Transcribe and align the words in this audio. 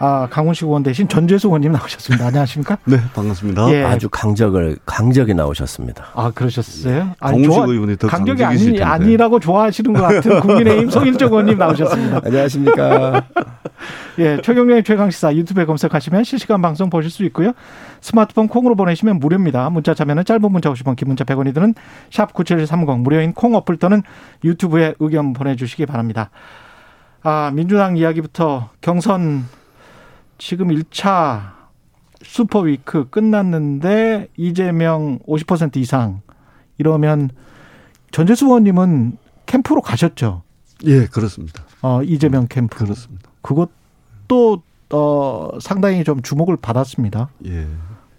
아, 0.00 0.28
강훈식 0.30 0.64
의원 0.64 0.82
대신 0.82 1.08
전재수 1.08 1.48
의원님 1.48 1.72
나오셨습니다. 1.72 2.26
안녕하십니까? 2.26 2.78
네, 2.86 2.98
반갑습니다. 3.14 3.70
예. 3.72 3.82
아주 3.82 4.08
강적을 4.08 4.78
강적이 4.86 5.34
나오셨습니다. 5.34 6.06
아, 6.14 6.30
그러셨어요? 6.30 7.14
아니, 7.18 7.42
강훈식 7.42 7.52
좋아, 7.52 7.66
의원이 7.66 7.96
더 7.96 8.06
강적이 8.06 8.44
아니, 8.44 8.80
아니라고 8.80 9.40
좋아하시는 9.40 9.92
것 9.92 10.02
같은 10.02 10.38
국민의힘 10.40 10.90
성일종 10.90 11.30
의원님 11.30 11.58
나오셨습니다. 11.58 12.20
안녕하십니까? 12.26 13.26
예, 14.20 14.40
최경영의 14.40 14.84
최강시사 14.84 15.34
유튜브에 15.34 15.64
검색하시면 15.64 16.24
실시간 16.24 16.62
방송 16.62 16.90
보실 16.90 17.10
수 17.10 17.24
있고요. 17.26 17.52
스마트폰 18.00 18.46
콩으로 18.46 18.76
보내시면 18.76 19.18
무료입니다. 19.18 19.68
문자 19.70 19.94
참여는 19.94 20.24
짧은 20.24 20.50
문자 20.52 20.72
50원, 20.72 20.94
긴 20.94 21.08
문자 21.08 21.24
100원이 21.24 21.54
드는 21.54 21.74
샵 22.10 22.32
9730 22.32 22.98
무료인 23.00 23.32
콩 23.32 23.54
어플 23.54 23.78
또는 23.78 24.02
유튜브에 24.44 24.94
의견 25.00 25.32
보내주시기 25.32 25.86
바랍니다. 25.86 26.30
아, 27.22 27.50
민주당 27.52 27.96
이야기부터 27.96 28.70
경선 28.80 29.44
지금 30.38 30.68
1차 30.68 31.52
슈퍼위크 32.22 33.10
끝났는데 33.10 34.28
이재명 34.36 35.18
50% 35.20 35.76
이상 35.76 36.20
이러면 36.78 37.30
전재수 38.10 38.46
의원님은 38.46 39.18
캠프로 39.46 39.80
가셨죠? 39.82 40.42
예, 40.84 41.06
그렇습니다. 41.06 41.64
어, 41.82 42.02
이재명 42.02 42.46
캠프. 42.48 42.76
그렇습니다. 42.78 43.28
그것도 43.42 44.62
어, 44.90 45.50
상당히 45.60 46.04
좀 46.04 46.22
주목을 46.22 46.56
받았습니다. 46.56 47.28
예. 47.46 47.66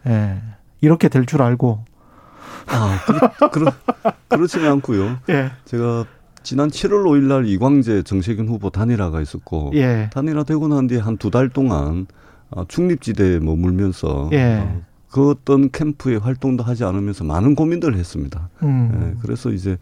예. 0.07 0.41
이렇게 0.81 1.09
될 1.09 1.25
줄 1.25 1.41
알고. 1.41 1.83
아, 2.67 2.99
그렇, 3.05 3.49
그렇, 3.49 3.73
그렇지는 4.27 4.69
않고요. 4.73 5.17
예. 5.29 5.51
제가 5.65 6.05
지난 6.49 6.69
7월 6.69 7.03
5일 7.03 7.25
날 7.27 7.45
이광재 7.45 8.01
정세균 8.01 8.47
후보 8.47 8.71
단일화가 8.71 9.21
있었고 9.21 9.69
예. 9.75 10.09
단일화 10.11 10.45
되고 10.45 10.67
난 10.67 10.87
뒤에 10.87 10.97
한 10.97 11.15
두 11.17 11.29
달 11.29 11.47
동안 11.49 12.07
어, 12.49 12.65
중립지대에 12.67 13.37
머물면서 13.37 14.31
예. 14.33 14.55
어, 14.63 14.81
그 15.11 15.29
어떤 15.29 15.69
캠프의 15.69 16.17
활동도 16.17 16.63
하지 16.63 16.85
않으면서 16.85 17.23
많은 17.23 17.53
고민들을 17.53 17.95
했습니다. 17.95 18.49
음. 18.63 19.13
예, 19.15 19.19
그래서 19.21 19.51
이제 19.51 19.77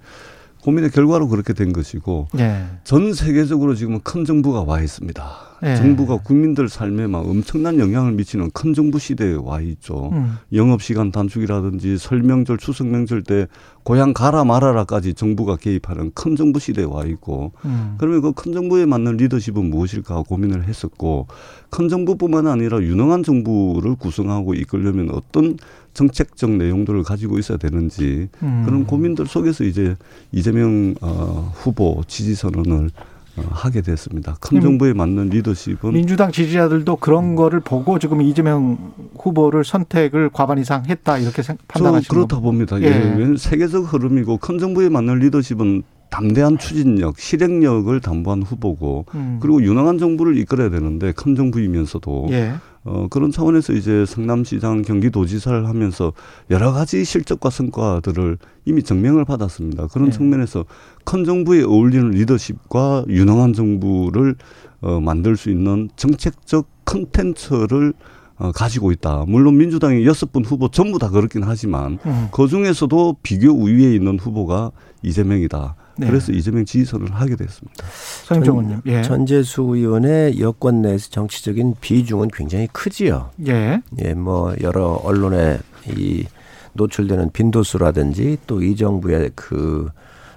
고민의 0.64 0.92
결과로 0.92 1.30
그렇게 1.30 1.54
된 1.54 1.72
것이고 1.72 2.28
예. 2.38 2.66
전 2.84 3.14
세계적으로 3.14 3.74
지금 3.74 4.02
큰 4.02 4.26
정부가 4.26 4.64
와 4.64 4.82
있습니다. 4.82 5.24
예. 5.64 5.76
정부가 5.76 6.18
국민들 6.18 6.70
삶에 6.70 7.08
막 7.08 7.28
엄청난 7.28 7.80
영향을 7.80 8.14
미치는 8.14 8.52
큰 8.52 8.74
정부 8.74 8.98
시대에 8.98 9.34
와 9.34 9.60
있죠. 9.62 10.10
음. 10.14 10.38
영업 10.54 10.82
시간 10.82 11.12
단축이라든지 11.12 11.98
설명절, 11.98 12.58
추석 12.58 12.88
명절 12.88 13.24
때 13.24 13.48
고향 13.84 14.14
가라 14.14 14.44
말아라까지 14.44 15.14
정부가 15.14 15.56
개입하는 15.58 16.12
큰 16.14 16.36
정부 16.36 16.60
시대에 16.60 16.86
와 16.86 17.06
있고 17.06 17.52
음. 17.66 17.96
그러면 17.98 18.22
그 18.22 18.38
큰 18.38 18.54
정부에 18.54 18.86
맞는 18.86 19.18
리더십은 19.18 19.70
무엇일까 19.70 20.22
고민을 20.24 20.68
했었고 20.68 21.28
큰 21.70 21.90
정부뿐만 21.90 22.48
아니라 22.48 22.80
유능한 22.80 23.24
정부를 23.24 23.96
구성하고 23.96 24.54
이끌려면 24.54 25.10
어떤 25.12 25.58
정책적 25.94 26.52
내용들을 26.52 27.02
가지고 27.04 27.40
있어야 27.40 27.58
되는지 27.58 28.30
음. 28.44 28.64
그런 28.66 28.86
고민들 28.86 29.26
속에서 29.26 29.64
이제 29.64 29.96
이재명 30.32 30.94
어, 31.02 31.52
후보 31.56 32.04
지지 32.08 32.36
선언을 32.36 32.92
어, 32.96 33.17
하게 33.50 33.82
됐습니다. 33.82 34.36
큰 34.40 34.62
정부에 34.62 34.94
맞는 34.94 35.30
리더십은 35.30 35.94
민주당 35.94 36.32
지지자들도 36.32 36.98
그런 36.98 37.36
거를 37.36 37.60
보고 37.60 38.00
지금 38.00 38.22
이재명 38.22 38.94
후보를 39.18 39.64
선택을 39.64 40.30
과반 40.32 40.58
이상 40.60 40.86
했다 40.86 41.18
이렇게 41.18 41.42
판단하시는 41.68 42.08
그렇다 42.10 42.40
봅니다. 42.40 42.82
예. 42.82 42.86
예. 42.86 43.38
세계적 43.38 43.94
흐름이고 43.94 44.38
큰 44.38 44.60
정부에 44.60 44.90
맞는 44.90 45.20
리더십은 45.20 45.84
담대한 46.10 46.58
추진력, 46.58 47.20
실행력을 47.20 48.00
담보한 48.00 48.42
후보고 48.42 49.06
음. 49.16 49.40
그리고 49.42 49.62
유능한 49.62 49.98
정부를 49.98 50.38
이끌어야 50.38 50.70
되는데 50.70 51.12
큰 51.12 51.36
정부이면서도 51.36 52.28
예. 52.32 52.54
어, 52.88 53.08
그런 53.10 53.32
차원에서 53.32 53.74
이제 53.74 54.06
성남시장 54.06 54.82
경기도지사를 54.82 55.68
하면서 55.68 56.14
여러 56.50 56.72
가지 56.72 57.04
실적과 57.04 57.50
성과들을 57.50 58.38
이미 58.64 58.82
증명을 58.82 59.26
받았습니다. 59.26 59.88
그런 59.88 60.10
네. 60.10 60.16
측면에서 60.16 60.64
큰 61.04 61.26
정부에 61.26 61.64
어울리는 61.64 62.12
리더십과 62.12 63.06
유능한 63.10 63.52
정부를 63.52 64.36
어, 64.82 65.02
만들 65.02 65.36
수 65.36 65.50
있는 65.50 65.90
정책적 65.98 66.68
컨텐츠를 66.86 67.94
어, 68.38 68.52
가지고 68.54 68.92
있다. 68.92 69.26
물론 69.28 69.58
민주당의 69.58 70.06
여섯 70.06 70.32
분 70.32 70.46
후보 70.46 70.70
전부 70.70 70.98
다 70.98 71.10
그렇긴 71.10 71.44
하지만 71.44 72.00
음. 72.06 72.30
그 72.32 72.48
중에서도 72.48 73.18
비교 73.22 73.52
우위에 73.52 73.94
있는 73.94 74.18
후보가 74.18 74.72
이재명이다. 75.04 75.76
네. 75.98 76.08
그래서 76.08 76.32
이재명 76.32 76.64
지지선을 76.66 77.14
하게 77.14 77.36
됐습니다. 77.36 77.86
서영정원님. 78.26 78.82
예. 78.86 79.02
전재수 79.02 79.62
의원의 79.64 80.40
여권 80.40 80.82
내에서 80.82 81.10
정치적인 81.10 81.76
비중은 81.82 82.30
굉장히 82.34 82.68
크지요. 82.72 83.32
예. 83.48 83.82
예, 84.04 84.14
뭐 84.14 84.54
여러 84.62 84.92
언론에 85.04 85.60
이 85.88 86.26
노출되는 86.74 87.32
빈도수라든지 87.32 88.38
또 88.46 88.62
이 88.62 88.76
정부의 88.76 89.32
그 89.36 89.90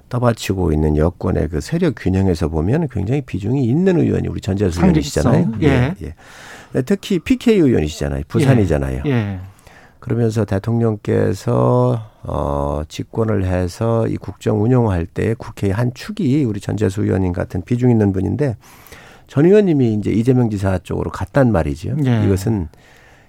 떠받치고 0.09 0.73
있는 0.73 0.97
여권의 0.97 1.49
그 1.49 1.61
세력 1.61 1.95
균형에서 1.97 2.49
보면 2.49 2.89
굉장히 2.91 3.21
비중이 3.21 3.65
있는 3.65 4.01
의원이 4.01 4.27
우리 4.29 4.41
전재수 4.41 4.81
의원이시잖아요. 4.81 5.53
예. 5.63 5.67
예. 6.03 6.15
예. 6.75 6.83
특히 6.83 7.19
PK 7.19 7.59
의원이시잖아요. 7.59 8.23
부산이잖아요. 8.29 9.03
예. 9.07 9.11
예. 9.11 9.41
그러면서 10.01 10.45
대통령께서 10.45 12.10
어 12.23 12.83
집권을 12.89 13.45
해서 13.45 14.07
이 14.07 14.17
국정 14.17 14.63
운영할 14.63 15.07
때 15.07 15.35
국회의 15.35 15.73
한 15.73 15.93
축이 15.95 16.45
우리 16.45 16.61
전재수 16.61 17.03
의원님 17.03 17.33
같은 17.33 17.63
비중 17.63 17.91
있는 17.91 18.13
분인데 18.13 18.57
전 19.27 19.47
의원님이 19.47 19.95
이제 19.95 20.11
이재명 20.11 20.51
지사 20.51 20.79
쪽으로 20.79 21.11
갔단 21.11 21.53
말이죠. 21.53 21.95
네. 21.97 22.27
이것은 22.27 22.69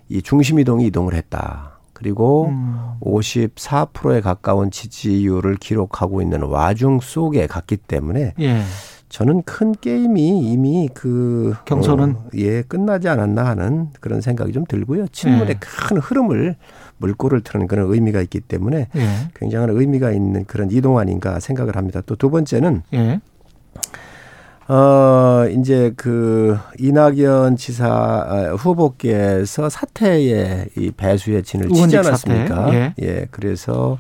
이 0.10 0.22
중심 0.22 0.60
이동이 0.60 0.88
이동을 0.88 1.14
했다. 1.14 1.80
그리고 1.94 2.48
음. 2.48 2.96
54%에 3.02 4.22
가까운 4.22 4.72
지지율을 4.72 5.58
기록하고 5.58 6.22
있는 6.22 6.42
와중 6.42 7.00
속에 7.00 7.46
갔기 7.46 7.78
때문에 7.78 8.34
예. 8.40 8.62
저는 9.12 9.44
큰 9.44 9.74
게임이 9.74 10.52
이미 10.52 10.90
그 10.94 11.54
경선은 11.66 12.16
어, 12.16 12.30
예 12.36 12.62
끝나지 12.62 13.10
않았나 13.10 13.46
하는 13.46 13.90
그런 14.00 14.22
생각이 14.22 14.54
좀 14.54 14.64
들고요. 14.66 15.08
친문의 15.10 15.50
예. 15.50 15.58
큰 15.60 15.98
흐름을 15.98 16.56
물꼬를 16.98 17.42
트는 17.42 17.68
그런 17.68 17.92
의미가 17.94 18.22
있기 18.22 18.40
때문에 18.40 18.88
예. 18.96 19.08
굉장한 19.36 19.70
의미가 19.72 20.12
있는 20.12 20.46
그런 20.46 20.72
이동 20.72 20.98
아닌가 20.98 21.42
생각을 21.42 21.76
합니다. 21.76 22.02
또 22.06 22.16
두 22.16 22.30
번째는 22.30 22.84
예. 22.94 23.20
어 24.70 25.46
이제 25.60 25.92
그 25.98 26.58
이낙연 26.80 27.58
지사 27.58 27.88
아, 27.90 28.54
후보께서 28.58 29.70
사퇴의 29.70 30.68
이 30.78 30.92
배수의 30.92 31.44
진을 31.44 31.68
치지 31.70 31.98
않았습니까? 31.98 32.74
예. 32.74 32.94
예. 33.02 33.28
그래서 33.30 33.98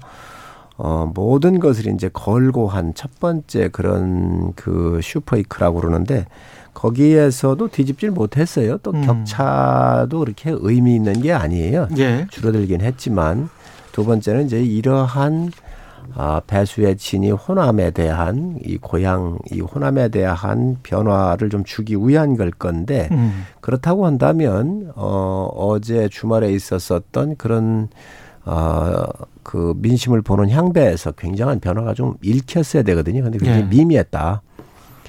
어, 0.77 1.11
모든 1.13 1.59
것을 1.59 1.87
이제 1.93 2.09
걸고 2.11 2.67
한 2.67 2.93
첫 2.95 3.19
번째 3.19 3.69
그런 3.69 4.53
그 4.55 4.99
슈퍼이크라고 5.01 5.79
그러는데 5.79 6.25
거기에서도 6.73 7.67
뒤집질 7.67 8.11
못했어요. 8.11 8.77
또 8.79 8.91
음. 8.91 9.01
격차도 9.05 10.19
그렇게 10.19 10.53
의미 10.57 10.95
있는 10.95 11.13
게 11.21 11.33
아니에요. 11.33 11.87
예. 11.97 12.25
줄어들긴 12.29 12.81
했지만 12.81 13.49
두 13.91 14.05
번째는 14.05 14.45
이제 14.45 14.61
이러한 14.63 15.51
아, 16.15 16.41
배수의 16.45 16.97
진이 16.97 17.31
호남에 17.31 17.91
대한 17.91 18.57
이 18.65 18.77
고향 18.77 19.37
이 19.51 19.61
호남에 19.61 20.09
대한 20.09 20.77
변화를 20.83 21.49
좀 21.49 21.63
주기 21.63 21.95
위한 21.95 22.35
걸 22.35 22.51
건데 22.51 23.07
음. 23.11 23.45
그렇다고 23.61 24.05
한다면 24.05 24.91
어 24.95 25.49
어제 25.55 26.09
주말에 26.09 26.51
있었었던 26.51 27.35
그런 27.37 27.89
어, 28.45 29.03
그 29.43 29.73
민심을 29.77 30.21
보는 30.21 30.49
향배에서 30.49 31.11
굉장한 31.11 31.59
변화가 31.59 31.93
좀 31.93 32.15
읽혔어야 32.21 32.83
되거든요. 32.83 33.23
근데 33.23 33.37
굉장히 33.37 33.63
네. 33.63 33.69
미미했다. 33.69 34.41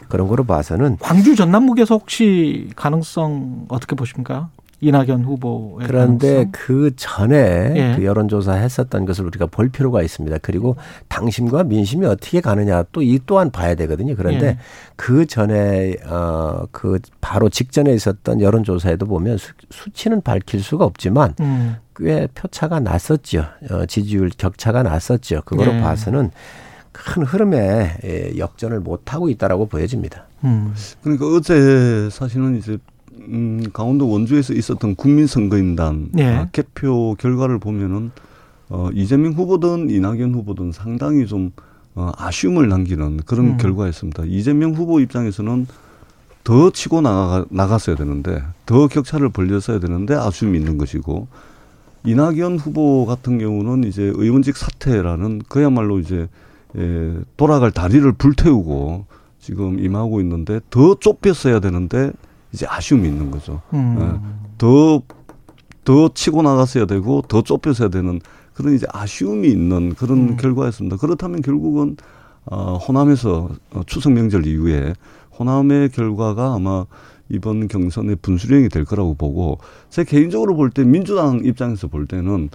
그런 0.08 0.29
거로 0.29 0.44
봐서는 0.44 0.99
광주 1.00 1.34
전남북에서 1.34 1.96
혹시 1.96 2.69
가능성 2.76 3.67
어떻게 3.69 3.96
보십니까? 3.96 4.50
이낙연 4.82 5.23
후보의 5.23 5.87
그런데 5.87 6.29
가능성? 6.29 6.52
그 6.52 6.90
전에 6.96 7.73
예. 7.76 7.94
그 7.96 8.05
여론조사 8.05 8.55
했었던 8.55 9.06
것을 9.06 9.25
우리가 9.26 9.46
볼 9.46 9.69
필요가 9.69 10.02
있습니다. 10.02 10.38
그리고 10.43 10.75
당심과 11.08 11.64
민심이 11.64 12.05
어떻게 12.05 12.40
가느냐 12.40 12.82
또 12.90 13.00
이 13.00 13.20
또한 13.26 13.50
봐야 13.50 13.75
되거든요. 13.76 14.17
그런데 14.17 14.46
예. 14.46 14.58
그 14.96 15.26
전에 15.26 15.94
어그 16.05 16.99
바로 17.20 17.49
직전에 17.49 17.93
있었던 17.93 18.40
여론조사에도 18.40 19.06
보면 19.06 19.38
수, 19.38 19.52
수치는 19.70 20.23
밝힐 20.23 20.61
수가 20.61 20.84
없지만 20.84 21.34
음. 21.40 21.76
꽤 21.96 22.26
표차가 22.34 22.81
났었죠. 22.81 23.44
어, 23.70 23.87
지지율 23.87 24.31
격차가 24.37 24.82
났었죠. 24.82 25.43
그거로 25.44 25.75
예. 25.75 25.81
봐서는 25.81 26.31
큰 26.90 27.23
흐름에 27.23 27.99
예, 28.05 28.32
역전을 28.37 28.81
못 28.81 29.14
하고 29.14 29.29
있다라고 29.29 29.67
보여집니다. 29.67 30.26
음. 30.44 30.75
그러니까 31.02 31.26
어제 31.26 32.08
사실은 32.11 32.56
이제 32.58 32.79
음, 33.20 33.64
강원도 33.73 34.09
원주에서 34.09 34.55
있었던 34.55 34.94
국민선거인단 34.94 36.11
예. 36.19 36.25
아, 36.25 36.49
개표 36.53 37.14
결과를 37.19 37.59
보면은 37.59 38.11
어, 38.69 38.88
이재명 38.94 39.32
후보든 39.32 39.91
이낙연 39.91 40.35
후보든 40.35 40.73
상당히 40.73 41.26
좀 41.26 41.53
어, 41.94 42.11
아쉬움을 42.17 42.69
남기는 42.69 43.19
그런 43.26 43.47
음. 43.47 43.56
결과였습니다. 43.59 44.25
이재명 44.26 44.73
후보 44.73 45.00
입장에서는 45.00 45.67
더 46.44 46.70
치고 46.70 47.03
나가, 47.03 47.44
나갔어야 47.50 47.97
되는데 47.97 48.43
더 48.67 48.88
격차를 48.88 49.29
벌렸어야 49.29 49.79
되는데 49.79 50.15
아쉬움이 50.15 50.58
있는 50.58 50.79
것이고 50.79 51.29
이낙연 52.05 52.58
후보 52.58 53.06
같은 53.06 53.38
경우는 53.38 53.85
이제 53.85 54.03
의원직 54.03 54.56
사퇴라는 54.56 55.43
그야말로 55.49 56.00
이제 56.00 56.29
예, 56.76 57.15
돌아갈 57.37 57.70
다리를 57.70 58.11
불태우고 58.12 59.05
지금 59.38 59.79
임하고 59.79 60.20
있는데 60.20 60.61
더 60.70 60.94
좁혔어야 60.94 61.61
되는데 61.61 62.11
이제 62.53 62.67
아쉬움이 62.69 63.09
있는 63.09 63.31
거죠. 63.31 63.61
음. 63.73 63.97
예, 64.01 64.49
더, 64.59 65.03
더 65.85 66.09
치고 66.13 66.43
나갔어야 66.43 66.87
되고 66.87 67.23
더 67.29 67.43
좁혔어야 67.43 67.89
되는 67.89 68.21
그런 68.55 68.75
이제 68.75 68.87
아쉬움이 68.93 69.49
있는 69.49 69.95
그런 69.95 70.31
음. 70.31 70.37
결과였습니다. 70.37 70.97
그렇다면 70.99 71.41
결국은 71.43 71.97
어, 72.45 72.77
호남에서 72.77 73.49
어, 73.73 73.81
추석 73.87 74.13
명절 74.13 74.47
이후에 74.47 74.95
호남의 75.39 75.91
결과가 75.91 76.55
아마 76.55 76.85
이번 77.29 77.67
경선의 77.69 78.17
분수령이 78.17 78.69
될 78.69 78.85
거라고 78.85 79.15
보고 79.15 79.59
제 79.89 80.05
개인적으로 80.05 80.55
볼 80.55 80.71
때 80.71 80.85
민주당 80.85 81.41
입장에서 81.45 81.89
볼 81.89 82.07
때는 82.07 82.51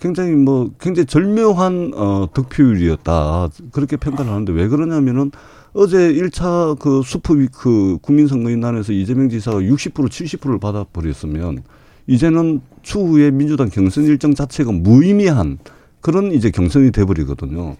굉장히 0.00 0.32
뭐 0.32 0.70
굉장히 0.80 1.06
절묘한 1.06 1.92
어 1.94 2.28
득표율이었다 2.32 3.48
그렇게 3.72 3.96
평가를 3.96 4.30
하는데 4.32 4.52
왜 4.52 4.68
그러냐면은 4.68 5.30
어제 5.74 6.12
1차 6.12 6.78
그 6.78 7.02
수프 7.02 7.48
그 7.52 7.98
국민선거인단에서 8.02 8.92
이재명 8.92 9.28
지사가 9.28 9.58
60% 9.58 10.08
70%를 10.08 10.58
받아버렸으면 10.58 11.62
이제는 12.06 12.60
추후에 12.82 13.30
민주당 13.30 13.68
경선 13.70 14.04
일정 14.04 14.34
자체가 14.34 14.72
무의미한 14.72 15.58
그런 16.00 16.32
이제 16.32 16.50
경선이 16.50 16.90
돼버리거든요. 16.90 17.76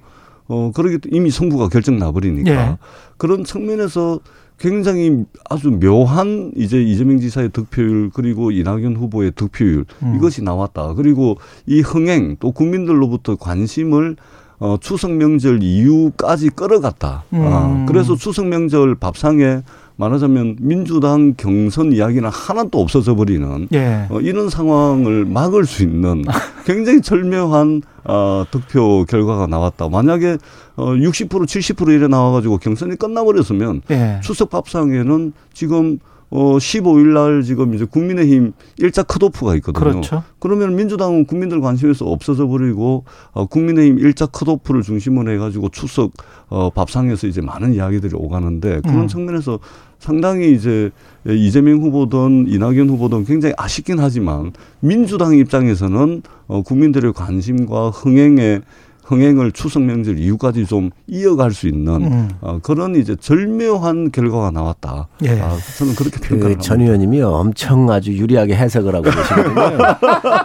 어, 0.49 0.71
그러기 0.75 0.99
이미 1.11 1.31
성부가 1.31 1.69
결정 1.69 1.99
나버리니까. 1.99 2.51
예. 2.51 2.77
그런 3.17 3.45
측면에서 3.45 4.21
굉장히 4.59 5.25
아주 5.51 5.71
묘한 5.71 6.53
이제 6.57 6.81
이재명 6.81 7.19
지사의 7.19 7.51
득표율 7.51 8.11
그리고 8.15 8.53
이낙연 8.53 8.97
후보의 8.97 9.33
득표율 9.35 9.85
음. 10.03 10.15
이것이 10.17 10.43
나왔다. 10.43 10.95
그리고 10.95 11.37
이 11.67 11.81
흥행 11.81 12.37
또 12.39 12.53
국민들로부터 12.53 13.37
관심을 13.37 14.17
어, 14.63 14.77
추석 14.81 15.11
명절 15.11 15.61
이후까지 15.61 16.51
끌어갔다. 16.51 17.25
음. 17.33 17.41
아, 17.43 17.85
그래서 17.89 18.15
추석 18.15 18.47
명절 18.47 18.95
밥상에 18.95 19.63
말하자면 19.97 20.59
민주당 20.61 21.35
경선 21.37 21.93
이야기는 21.93 22.31
하나도 22.31 22.81
없어져 22.81 23.17
버리는 23.17 23.67
예. 23.73 24.07
어, 24.09 24.21
이런 24.21 24.49
상황을 24.49 25.25
막을 25.25 25.67
수 25.67 25.83
있는 25.83 26.23
굉장히 26.65 27.03
절묘한 27.03 27.83
어, 28.05 28.45
득표 28.53 29.05
결과가 29.09 29.49
나왔다. 29.49 29.89
만약에 29.89 30.39
어, 30.77 30.87
60% 30.93 31.29
70% 31.29 31.89
이래 31.89 32.07
나와가지고 32.07 32.59
경선이 32.59 32.97
끝나버렸으면 32.97 33.83
예. 33.91 34.21
추석 34.23 34.49
밥상에는 34.51 35.33
지금 35.53 35.99
어 36.35 36.57
15일 36.57 37.09
날 37.09 37.43
지금 37.43 37.75
이제 37.75 37.85
국민의힘 37.85 38.55
일자 38.79 39.03
컷오프가 39.03 39.55
있거든요. 39.57 39.85
그렇죠. 39.85 40.23
그러면 40.39 40.75
민주당은 40.77 41.27
국민들 41.27 41.61
관심에서 41.61 42.07
없어져 42.07 42.47
버리고 42.47 43.05
어 43.33 43.45
국민의힘 43.45 43.99
일자 43.99 44.25
컷오프를 44.25 44.81
중심으로 44.81 45.31
해 45.31 45.37
가지고 45.37 45.69
추석 45.69 46.13
어 46.49 46.71
밥상에서 46.71 47.27
이제 47.27 47.43
많은 47.43 47.75
이야기들이 47.75 48.15
오가는데 48.17 48.81
그런 48.81 49.03
음. 49.03 49.09
측면에서 49.09 49.59
상당히 49.99 50.55
이제 50.55 50.91
이재명 51.29 51.83
후보든 51.83 52.47
이낙연 52.49 52.89
후보든 52.89 53.27
굉장히 53.27 53.55
아쉽긴 53.59 54.01
하지만 54.01 54.53
민주당 54.81 55.37
입장에서는 55.37 56.23
어 56.47 56.63
국민들의 56.63 57.13
관심과 57.13 57.91
흥행에 57.91 58.63
흥행을 59.05 59.53
추석 59.53 59.83
명절 59.83 60.19
이후까지 60.19 60.67
좀 60.67 60.91
이어갈 61.07 61.53
수 61.53 61.67
있는 61.69 61.95
음. 62.03 62.31
어, 62.41 62.59
그런 62.63 62.95
이제 62.95 63.17
절묘한 63.17 64.13
결과가 64.13 64.51
나왔다. 64.51 65.09
예. 65.25 65.41
아, 65.41 65.57
저는 65.79 65.95
그렇게 65.95 66.19
그 66.21 66.29
평가를 66.29 66.59
전 66.59 66.81
의원님이 66.81 67.21
엄청 67.23 67.91
아주 67.91 68.13
유리하게 68.13 68.55
해석을 68.55 68.95
하고 68.95 69.05
계시거든요. 69.05 69.79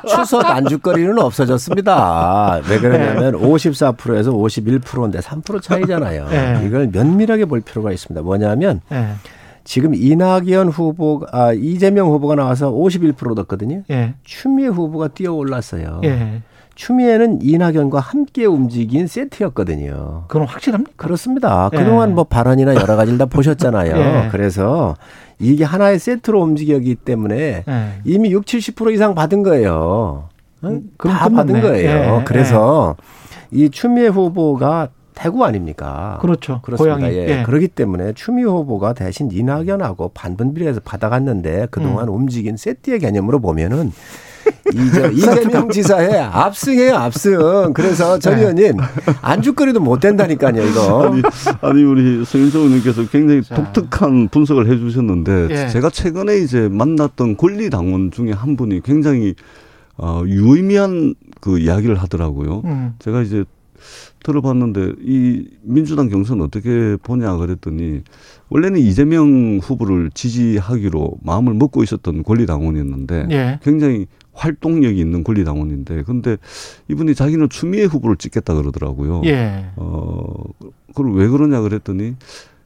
추석 0.09 0.45
안주거리는 0.45 1.17
없어졌습니다. 1.19 2.61
왜 2.69 2.79
그러냐면 2.79 3.33
네. 3.33 3.37
54%에서 3.37 4.31
51%인데 4.31 5.19
3% 5.19 5.61
차이잖아요. 5.61 6.27
네. 6.29 6.63
이걸 6.65 6.89
면밀하게 6.91 7.45
볼 7.45 7.61
필요가 7.61 7.91
있습니다. 7.91 8.21
뭐냐면 8.23 8.81
네. 8.89 9.13
지금 9.63 9.93
이낙연 9.93 10.69
후보, 10.69 11.25
아, 11.31 11.51
이재명 11.53 12.07
후보가 12.07 12.35
나와서 12.35 12.71
51% 12.71 13.31
얻었거든요. 13.31 13.83
예. 13.91 14.15
추미애 14.23 14.67
후보가 14.67 15.09
뛰어 15.09 15.33
올랐어요. 15.33 16.01
예. 16.05 16.41
추미애는 16.77 17.39
이낙연과 17.41 17.99
함께 17.99 18.45
움직인 18.45 19.07
세트였거든요. 19.07 20.25
그럼 20.27 20.45
확실합니까? 20.47 20.93
그렇습니다. 20.95 21.71
예. 21.73 21.77
그동안 21.77 22.13
뭐 22.13 22.23
발언이나 22.23 22.75
여러 22.75 22.95
가지를 22.95 23.17
다 23.17 23.25
보셨잖아요. 23.27 23.97
예. 23.97 24.29
그래서 24.31 24.95
이게 25.39 25.63
하나의 25.63 25.97
세트로 25.97 26.39
움직였기 26.39 26.95
때문에 26.95 27.63
예. 27.67 27.89
이미 28.05 28.31
6, 28.31 28.45
70% 28.45 28.93
이상 28.93 29.15
받은 29.15 29.41
거예요. 29.41 30.29
음, 30.65 30.91
다 30.99 31.27
받은 31.29 31.61
거예요. 31.61 32.17
예. 32.19 32.23
그래서 32.25 32.95
이 33.49 33.71
추미애 33.71 34.07
후보가 34.07 34.89
대구 35.15 35.43
아닙니까? 35.45 36.19
그렇죠. 36.21 36.61
그렇습니다. 36.61 36.97
고향이. 36.97 37.15
예. 37.15 37.39
예. 37.39 37.43
그렇기 37.43 37.69
때문에 37.69 38.13
추미 38.13 38.43
후보가 38.43 38.93
대신 38.93 39.31
이낙연하고 39.31 40.11
반분 40.13 40.53
비례해서 40.53 40.79
받아갔는데 40.81 41.69
그동안 41.71 42.07
음. 42.07 42.13
움직인 42.13 42.55
세트의 42.55 42.99
개념으로 42.99 43.39
보면은 43.39 43.91
이제 44.73 45.09
이재명 45.13 45.69
지사의 45.69 46.19
압승이에요, 46.19 46.95
압승. 46.95 47.73
그래서 47.73 48.17
전 48.19 48.35
네. 48.35 48.41
의원님 48.41 48.77
안주거리도 49.21 49.79
못 49.79 49.99
된다니까요, 49.99 50.63
이거. 50.63 51.07
아니, 51.07 51.21
아니 51.61 51.83
우리 51.83 52.25
서윤정 52.25 52.61
의원님께서 52.61 53.07
굉장히 53.09 53.43
자. 53.43 53.55
독특한 53.55 54.29
분석을 54.29 54.69
해 54.69 54.77
주셨는데 54.77 55.47
예. 55.51 55.67
제가 55.69 55.89
최근에 55.89 56.37
이제 56.37 56.67
만났던 56.69 57.37
권리당원 57.37 58.11
중에 58.11 58.31
한 58.31 58.55
분이 58.55 58.81
굉장히 58.83 59.35
어, 59.97 60.23
유의미한 60.25 61.15
그 61.41 61.59
이야기를 61.59 61.95
하더라고요. 61.95 62.61
음. 62.65 62.93
제가 62.99 63.21
이제 63.21 63.43
들어봤는데 64.23 64.93
이 65.01 65.47
민주당 65.61 66.09
경선 66.09 66.41
어떻게 66.41 66.97
보냐 67.01 67.37
그랬더니 67.37 68.01
원래는 68.49 68.79
이재명 68.79 69.59
후보를 69.61 70.09
지지하기로 70.13 71.19
마음을 71.23 71.53
먹고 71.53 71.83
있었던 71.83 72.23
권리당원이었는데 72.23 73.27
예. 73.31 73.59
굉장히 73.63 74.07
활동력이 74.37 74.99
있는 74.99 75.23
권리당원인데 75.23 76.03
근데 76.03 76.37
이분이 76.87 77.15
자기는 77.15 77.49
추미애 77.49 77.85
후보를 77.85 78.17
찍겠다 78.17 78.53
그러더라고요. 78.53 79.23
예. 79.25 79.71
어 79.75 80.31
그걸 80.89 81.13
왜 81.13 81.27
그러냐 81.27 81.61
그랬더니 81.61 82.15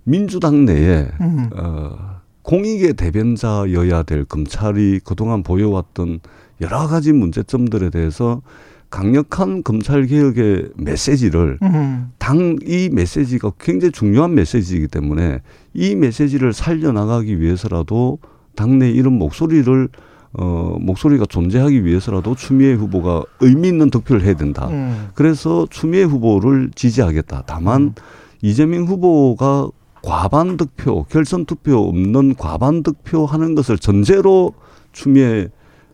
민주당 0.03 0.65
내에 0.65 1.07
음. 1.21 1.49
어 1.55 2.19
공익의 2.43 2.93
대변자여야 2.93 4.03
될 4.03 4.25
검찰이 4.25 4.99
그동안 5.03 5.43
보여왔던 5.43 6.19
여러 6.59 6.87
가지 6.87 7.13
문제점들에 7.13 7.89
대해서 7.89 8.41
강력한 8.89 9.63
검찰 9.63 10.05
개혁의 10.05 10.71
메시지를 10.75 11.57
음. 11.61 12.11
당이 12.17 12.89
메시지가 12.91 13.53
굉장히 13.59 13.93
중요한 13.93 14.35
메시지이기 14.35 14.87
때문에 14.87 15.39
이 15.73 15.95
메시지를 15.95 16.51
살려 16.51 16.91
나가기 16.91 17.39
위해서라도 17.39 18.19
당내 18.55 18.91
이런 18.91 19.13
목소리를 19.13 19.87
어, 20.33 20.77
목소리가 20.79 21.25
존재하기 21.25 21.83
위해서라도 21.85 22.35
추미애 22.35 22.73
후보가 22.73 23.23
의미 23.41 23.67
있는 23.67 23.89
득표를 23.89 24.23
해야 24.23 24.35
된다. 24.35 24.67
음. 24.69 25.09
그래서 25.13 25.67
추미애 25.69 26.03
후보를 26.03 26.71
지지하겠다. 26.73 27.43
다만 27.45 27.81
음. 27.81 27.95
이재명 28.41 28.85
후보가 28.85 29.69
과반 30.01 30.57
득표, 30.57 31.05
결선 31.09 31.45
투표 31.45 31.77
없는 31.77 32.35
과반 32.35 32.81
득표 32.81 33.25
하는 33.25 33.55
것을 33.55 33.77
전제로 33.77 34.53
추미애 34.93 35.25
의 35.25 35.49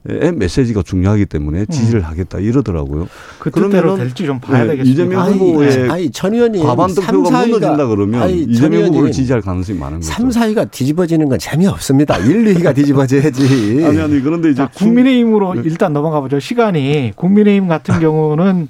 메시지가 0.07 0.83
중요하기 0.83 1.25
때문에 1.25 1.65
지지를 1.65 1.99
음. 2.01 2.05
하겠다 2.05 2.39
이러더라고요. 2.39 3.07
그 3.39 3.51
뜻대로 3.51 3.97
될지 3.97 4.25
좀 4.25 4.39
봐야 4.39 4.63
네, 4.63 4.77
되겠습니다. 4.77 5.03
이재명 5.03 5.31
후보의 5.33 5.89
아니, 5.89 6.09
전 6.11 6.33
의원님 6.33 6.63
과반 6.63 6.89
득표가 6.89 7.45
무너진다 7.45 7.87
그러면 7.87 8.21
아니, 8.23 8.43
이재명 8.43 8.85
후보를 8.85 9.11
지지할 9.11 9.41
가능성이 9.41 9.77
많은 9.79 9.97
거죠. 9.97 10.11
3, 10.11 10.29
4위가 10.29 10.71
뒤집어지는 10.71 11.27
건 11.27 11.37
재미없습니다. 11.39 12.17
1, 12.19 12.45
2위가 12.45 12.73
뒤집어져야지. 12.73 13.83
아니 13.85 13.99
아니 13.99 14.21
그런데 14.21 14.49
이제 14.51 14.63
자, 14.63 14.69
국민의힘으로 14.73 15.55
네. 15.55 15.61
일단 15.65 15.91
넘어가 15.91 16.21
보죠. 16.21 16.39
시간이 16.39 17.11
국민의힘 17.15 17.67
같은 17.67 17.99
경우는 17.99 18.69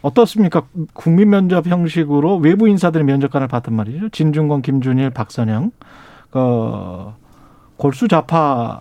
어떻습니까? 0.00 0.62
국민 0.94 1.30
면접 1.30 1.66
형식으로 1.66 2.36
외부 2.36 2.68
인사들의 2.68 3.04
면접관을 3.04 3.48
받단 3.48 3.74
말이죠. 3.74 4.08
진중권, 4.10 4.62
김준일, 4.62 5.10
박선영, 5.10 5.72
그 6.30 6.38
골수 7.76 8.08
좌파 8.08 8.80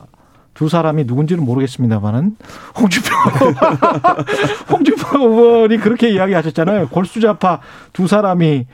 두 0.57 0.69
사람이 0.69 1.03
누군지는 1.05 1.45
모르겠습니다만은 1.45 2.35
홍준표 2.79 3.09
홍준표 4.71 5.19
의원이 5.19 5.77
그렇게 5.77 6.09
이야기하셨잖아요. 6.09 6.89
골수자파 6.89 7.61
두 7.93 8.07
사람이 8.07 8.65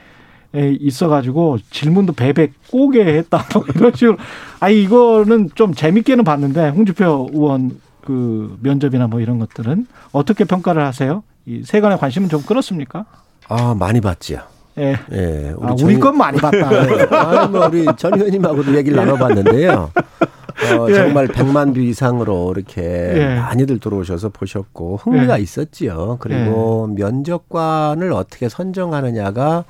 있어가지고 0.53 1.57
질문도 1.71 2.13
베베 2.13 2.51
꼬게 2.71 3.03
했다 3.17 3.43
뭐 3.53 3.65
이런 3.75 3.91
식으로 3.93 4.17
아니 4.61 4.81
이거는 4.81 5.49
좀 5.55 5.73
재밌게는 5.73 6.23
봤는데 6.23 6.69
홍준표 6.69 7.29
의원 7.33 7.71
그 8.05 8.57
면접이나 8.61 9.07
뭐 9.07 9.19
이런 9.19 9.39
것들은 9.39 9.85
어떻게 10.13 10.45
평가를 10.45 10.85
하세요? 10.85 11.23
이 11.45 11.63
세간의 11.65 11.97
관심은 11.97 12.29
좀 12.29 12.41
끌었습니까? 12.43 13.05
아 13.49 13.75
많이 13.77 13.99
봤지요. 13.99 14.39
예. 14.79 14.95
예. 15.11 15.53
우리, 15.55 15.67
아, 15.67 15.75
우리 15.83 15.99
건 15.99 16.17
많이 16.17 16.39
봤다. 16.39 16.69
네. 16.69 17.03
아니, 17.15 17.51
뭐 17.51 17.67
우리 17.67 17.85
전 17.97 18.13
의원님하고도 18.13 18.75
얘기를 18.75 18.95
나눠봤는데요. 18.95 19.91
어, 19.95 20.89
예. 20.89 20.93
정말 20.93 21.27
100만 21.27 21.73
뷰 21.73 21.81
이상으로 21.81 22.53
이렇게 22.55 22.81
예. 22.81 23.35
많이들 23.35 23.79
들어오셔서 23.79 24.29
보셨고 24.29 24.97
흥미가 24.97 25.39
예. 25.39 25.43
있었지요. 25.43 26.17
그리고 26.19 26.87
예. 26.91 27.01
면접관을 27.01 28.13
어떻게 28.13 28.49
선정하느냐가 28.49 29.65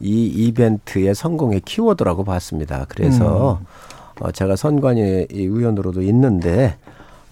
이 0.00 0.26
이벤트의 0.26 1.14
성공의 1.14 1.60
키워드라고 1.60 2.24
봤습니다. 2.24 2.86
그래서 2.88 3.60
음. 3.60 3.66
어, 4.20 4.30
제가 4.30 4.56
선관위 4.56 5.28
의원으로도 5.30 6.02
있는데 6.02 6.76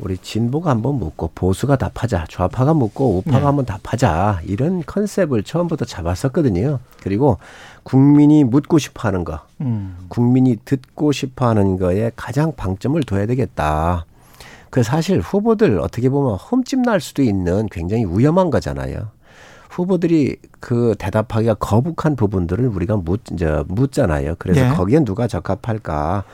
우리 0.00 0.16
진보가 0.16 0.70
한번 0.70 0.94
묻고 0.96 1.30
보수가 1.34 1.76
답하자, 1.76 2.26
좌파가 2.28 2.74
묻고 2.74 3.18
우파가 3.18 3.38
네. 3.38 3.44
한번 3.44 3.66
답하자 3.66 4.40
이런 4.44 4.82
컨셉을 4.84 5.42
처음부터 5.42 5.84
잡았었거든요. 5.84 6.78
그리고 7.02 7.38
국민이 7.82 8.44
묻고 8.44 8.78
싶어하는 8.78 9.24
거, 9.24 9.40
음. 9.60 9.96
국민이 10.08 10.56
듣고 10.64 11.12
싶어하는 11.12 11.78
거에 11.78 12.10
가장 12.16 12.54
방점을 12.56 13.00
둬야 13.02 13.26
되겠다. 13.26 14.06
그 14.70 14.82
사실 14.82 15.20
후보들 15.20 15.80
어떻게 15.80 16.08
보면 16.08 16.36
흠집 16.36 16.80
날 16.80 17.00
수도 17.00 17.22
있는 17.22 17.68
굉장히 17.70 18.04
위험한 18.06 18.50
거잖아요. 18.50 19.08
후보들이 19.70 20.36
그 20.58 20.94
대답하기가 20.98 21.54
거북한 21.54 22.16
부분들을 22.16 22.66
우리가 22.66 22.96
묻, 22.96 23.22
이제 23.32 23.62
묻잖아요. 23.68 24.34
그래서 24.38 24.62
네. 24.62 24.68
거기에 24.70 25.00
누가 25.00 25.26
적합할까? 25.26 26.24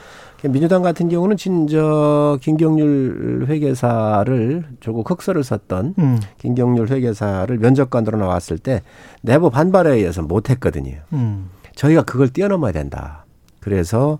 민주당 0.43 0.83
같은 0.83 1.09
경우는 1.09 1.35
진저 1.35 2.37
김경률 2.41 3.45
회계사를 3.47 4.65
조국 4.79 5.09
흑서를 5.09 5.43
썼던 5.43 5.95
음. 5.97 6.19
김경률 6.37 6.89
회계사를 6.89 7.57
면접관으로 7.57 8.19
나왔을 8.19 8.59
때 8.59 8.83
내부 9.21 9.49
반발에 9.49 9.95
의해서 9.95 10.21
못했거든요. 10.21 10.97
음. 11.13 11.49
저희가 11.75 12.03
그걸 12.03 12.29
뛰어넘어야 12.29 12.71
된다. 12.71 13.25
그래서 13.59 14.19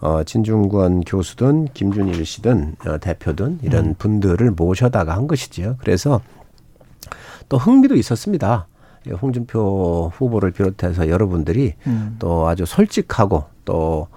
어, 0.00 0.22
진중권 0.24 1.02
교수든 1.02 1.68
김준일 1.74 2.24
씨든 2.24 2.76
어, 2.86 2.98
대표든 2.98 3.58
이런 3.62 3.86
음. 3.86 3.94
분들을 3.98 4.50
모셔다가 4.52 5.14
한 5.14 5.26
것이지요. 5.26 5.76
그래서 5.80 6.20
또 7.48 7.58
흥미도 7.58 7.94
있었습니다. 7.96 8.68
홍준표 9.22 10.12
후보를 10.14 10.50
비롯해서 10.50 11.08
여러분들이 11.08 11.74
음. 11.86 12.16
또 12.18 12.48
아주 12.48 12.66
솔직하고 12.66 13.44
또 13.64 14.08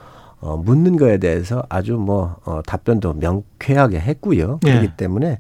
어, 0.41 0.57
묻는 0.57 0.97
거에 0.97 1.19
대해서 1.19 1.63
아주 1.69 1.93
뭐 1.93 2.35
어, 2.45 2.61
답변도 2.65 3.13
명쾌하게 3.13 3.99
했고요. 3.99 4.59
예. 4.65 4.71
그렇기 4.71 4.89
때문에 4.97 5.39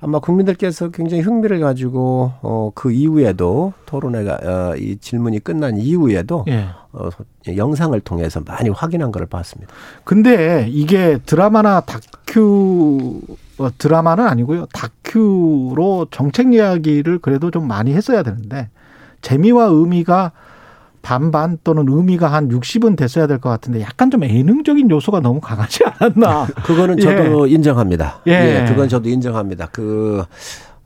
아마 0.00 0.18
국민들께서 0.18 0.88
굉장히 0.90 1.22
흥미를 1.22 1.60
가지고 1.60 2.32
어, 2.40 2.72
그 2.74 2.90
이후에도 2.90 3.74
토론회가 3.84 4.38
어, 4.42 4.76
이 4.76 4.96
질문이 4.96 5.40
끝난 5.40 5.76
이후에도 5.76 6.46
예. 6.48 6.68
어, 6.92 7.10
영상을 7.54 7.98
통해서 8.00 8.40
많이 8.40 8.70
확인한 8.70 9.12
것을 9.12 9.26
봤습니다. 9.26 9.72
근데 10.04 10.66
이게 10.70 11.18
드라마나 11.26 11.80
다큐 11.80 13.20
어, 13.58 13.68
드라마는 13.76 14.26
아니고요. 14.26 14.66
다큐로 14.72 16.06
정책 16.10 16.54
이야기를 16.54 17.18
그래도 17.18 17.50
좀 17.50 17.68
많이 17.68 17.92
했어야 17.92 18.22
되는데 18.22 18.70
재미와 19.20 19.66
의미가 19.66 20.32
반반 21.02 21.58
또는 21.64 21.86
의미가 21.88 22.28
한 22.28 22.48
60은 22.48 22.96
됐어야 22.96 23.26
될 23.26 23.38
것 23.38 23.48
같은데 23.48 23.80
약간 23.80 24.10
좀 24.10 24.22
예능적인 24.24 24.90
요소가 24.90 25.20
너무 25.20 25.40
강하지 25.40 25.80
않았나. 25.84 26.46
그거는 26.64 26.98
저도 26.98 27.48
예. 27.48 27.54
인정합니다. 27.54 28.20
예. 28.26 28.32
예. 28.32 28.64
그건 28.68 28.88
저도 28.88 29.08
인정합니다. 29.08 29.68
그, 29.72 30.24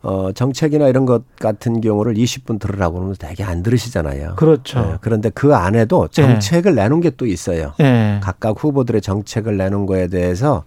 어, 0.03 0.31
정책이나 0.33 0.87
이런 0.89 1.07
것 1.07 1.23
같은 1.41 1.81
경우를 1.81 2.15
20분 2.15 2.61
들으라고 2.61 3.01
하면 3.01 3.15
되게 3.19 3.43
안 3.43 3.63
들으시잖아요. 3.63 4.35
그렇죠. 4.37 4.79
예. 4.93 4.99
그런데 5.01 5.31
그 5.31 5.55
안에도 5.55 6.09
정책을 6.09 6.73
예. 6.73 6.83
내놓은 6.83 7.01
게 7.01 7.11
또 7.17 7.27
있어요. 7.27 7.73
예. 7.81 8.21
각각 8.23 8.63
후보들의 8.63 9.01
정책을 9.01 9.57
내놓은 9.57 9.87
거에 9.87 10.09
대해서 10.09 10.65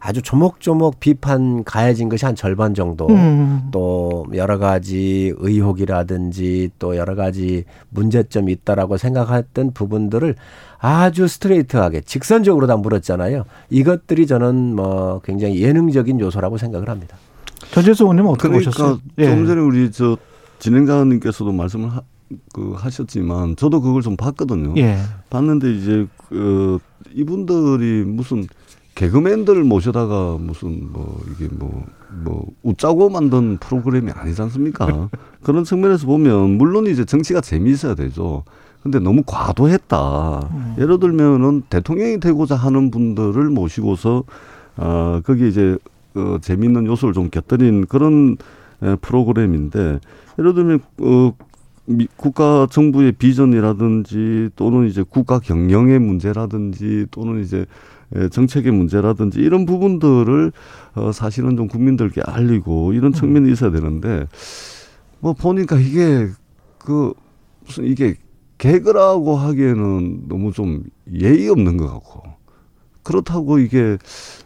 아주 0.00 0.22
조목조목 0.22 1.00
비판 1.00 1.64
가해진 1.64 2.08
것이 2.08 2.24
한 2.24 2.34
절반 2.34 2.74
정도 2.74 3.08
음. 3.08 3.68
또 3.72 4.26
여러 4.34 4.58
가지 4.58 5.32
의혹이라든지 5.36 6.70
또 6.78 6.96
여러 6.96 7.14
가지 7.14 7.64
문제점이 7.90 8.52
있다라고 8.52 8.96
생각했던 8.96 9.72
부분들을 9.72 10.36
아주 10.78 11.26
스트레이트하게 11.26 12.02
직선적으로 12.02 12.66
다 12.66 12.76
물었잖아요. 12.76 13.44
이것들이 13.70 14.26
저는 14.26 14.76
뭐 14.76 15.20
굉장히 15.24 15.62
예능적인 15.62 16.20
요소라고 16.20 16.58
생각을 16.58 16.88
합니다. 16.88 17.16
전재수 17.72 18.04
의원님 18.04 18.26
어떻게 18.26 18.48
그러니까 18.48 18.70
보셨어요? 18.70 18.98
예. 19.18 19.24
조금 19.24 19.46
전에 19.46 19.60
우리 19.60 19.90
저 19.90 20.16
진행자님께서도 20.60 21.52
말씀을 21.52 21.90
하, 21.90 22.02
그 22.52 22.74
하셨지만 22.76 23.56
저도 23.56 23.80
그걸 23.80 24.02
좀 24.02 24.16
봤거든요. 24.16 24.74
예. 24.76 24.98
봤는데 25.30 25.72
이제 25.72 26.06
그 26.28 26.78
이분들이 27.12 28.04
무슨 28.04 28.46
개그맨들을 28.98 29.62
모셔다가 29.62 30.38
무슨 30.40 30.92
뭐 30.92 31.22
이게 31.30 31.48
뭐, 31.52 31.84
뭐 32.24 32.46
웃자고 32.64 33.08
만든 33.10 33.56
프로그램이 33.58 34.10
아니지 34.10 34.42
않습니까? 34.42 35.08
그런 35.44 35.62
측면에서 35.62 36.06
보면 36.06 36.58
물론 36.58 36.88
이제 36.88 37.04
정치가 37.04 37.40
재미있어야 37.40 37.94
되죠. 37.94 38.42
근데 38.82 38.98
너무 38.98 39.22
과도했다. 39.24 40.50
음. 40.52 40.74
예를 40.80 40.98
들면은 40.98 41.62
대통령이 41.70 42.18
되고자 42.18 42.56
하는 42.56 42.90
분들을 42.90 43.48
모시고서 43.50 44.24
어 44.76 45.20
거기 45.24 45.48
이제 45.48 45.78
어 46.16 46.38
재미있는 46.40 46.86
요소를 46.86 47.14
좀 47.14 47.30
곁들인 47.30 47.86
그런 47.86 48.36
에, 48.82 48.96
프로그램인데 48.96 50.00
예를 50.40 50.54
들면 50.54 50.80
어 51.02 51.32
국가 52.16 52.66
정부의 52.68 53.12
비전이라든지 53.12 54.50
또는 54.56 54.88
이제 54.88 55.04
국가 55.08 55.38
경영의 55.38 56.00
문제라든지 56.00 57.06
또는 57.12 57.44
이제 57.44 57.58
예, 57.58 57.64
정책의 58.30 58.72
문제라든지 58.72 59.40
이런 59.40 59.66
부분들을 59.66 60.52
어 60.94 61.12
사실은 61.12 61.56
좀 61.56 61.68
국민들께 61.68 62.22
알리고 62.24 62.92
이런 62.92 63.12
측면이 63.12 63.52
있어야 63.52 63.70
되는데 63.70 64.26
뭐 65.20 65.32
보니까 65.34 65.78
이게 65.78 66.28
그 66.78 67.12
무슨 67.66 67.84
이게 67.84 68.14
개그라고 68.56 69.36
하기에는 69.36 70.28
너무 70.28 70.52
좀 70.52 70.84
예의 71.12 71.48
없는 71.48 71.76
것 71.76 71.86
같고 71.86 72.22
그렇다고 73.02 73.58
이게 73.58 73.98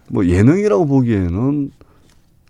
뭐 0.09 0.27
예능이라고 0.27 0.87
보기에는 0.87 1.71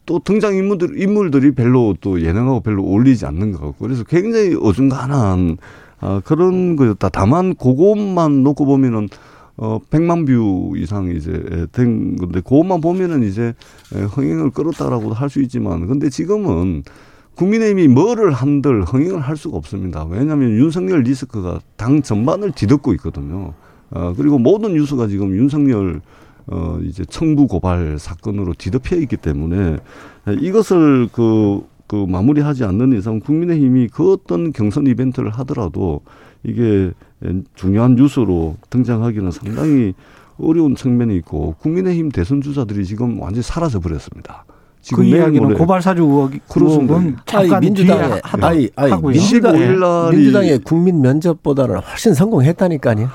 또 0.04 0.19
등장 0.19 0.54
인물들 0.54 1.00
인물들이 1.00 1.52
별로 1.52 1.95
또 2.00 2.21
예능하고 2.21 2.61
별로 2.61 2.85
어울리지 2.85 3.25
않는 3.26 3.52
것 3.52 3.61
같고 3.61 3.76
그래서 3.85 4.02
굉장히 4.04 4.57
어중간한 4.61 5.59
아, 6.00 6.21
그런 6.25 6.75
거였다. 6.75 7.09
다만 7.11 7.54
그것만 7.54 8.42
놓고 8.42 8.66
보면은 8.66 9.09
어, 9.56 9.78
100만 9.90 10.26
뷰 10.26 10.75
이상 10.76 11.11
이제 11.11 11.66
된 11.73 12.16
건데, 12.16 12.40
그것만 12.40 12.80
보면은 12.80 13.23
이제 13.23 13.54
흥행을 13.90 14.50
끌었다라고도 14.50 15.14
할 15.14 15.28
수 15.28 15.40
있지만, 15.42 15.87
근데 15.87 16.09
지금은 16.09 16.82
국민의힘이 17.37 17.88
뭐를 17.88 18.32
한들 18.32 18.82
흥행을 18.85 19.21
할 19.21 19.37
수가 19.37 19.56
없습니다. 19.56 20.04
왜냐하면 20.04 20.50
윤석열 20.50 21.02
리스크가 21.02 21.61
당 21.76 22.02
전반을 22.02 22.52
뒤덮고 22.52 22.92
있거든요. 22.94 23.54
어, 23.90 24.14
그리고 24.16 24.38
모든 24.38 24.75
뉴스가 24.75 25.06
지금 25.06 25.35
윤석열 25.37 26.00
어, 26.47 26.78
이제 26.82 27.04
청부 27.04 27.47
고발 27.47 27.99
사건으로 27.99 28.54
뒤덮여 28.54 28.97
있기 28.97 29.16
때문에 29.16 29.78
이것을 30.40 31.09
그, 31.12 31.62
그 31.87 32.04
마무리하지 32.09 32.64
않는 32.64 32.99
이상 32.99 33.21
국민의힘이 33.21 33.88
그 33.88 34.12
어떤 34.12 34.52
경선 34.52 34.87
이벤트를 34.87 35.30
하더라도 35.30 36.00
이게 36.42 36.92
중요한 37.55 37.95
뉴스로 37.95 38.57
등장하기는 38.71 39.31
상당히 39.31 39.95
어려운 40.38 40.75
측면이 40.75 41.17
있고 41.17 41.55
국민의힘 41.61 42.11
대선 42.11 42.41
주자들이 42.41 42.85
지금 42.85 43.21
완전히 43.21 43.43
사라져 43.43 43.81
버렸습니다. 43.81 44.45
지금 44.81 45.05
그 45.05 45.09
이야기는 45.09 45.55
고발 45.55 45.81
사주 45.81 46.02
의혹, 46.02 46.33
잠깐 47.25 47.55
아니, 47.55 47.67
민주당의 47.67 48.21
아니, 48.25 48.69
아니, 48.75 49.02
민주당, 49.12 49.57
민주당의 50.11 50.59
국민 50.59 51.00
면접보다는 51.00 51.79
훨씬 51.79 52.14
성공했다니까요. 52.14 53.09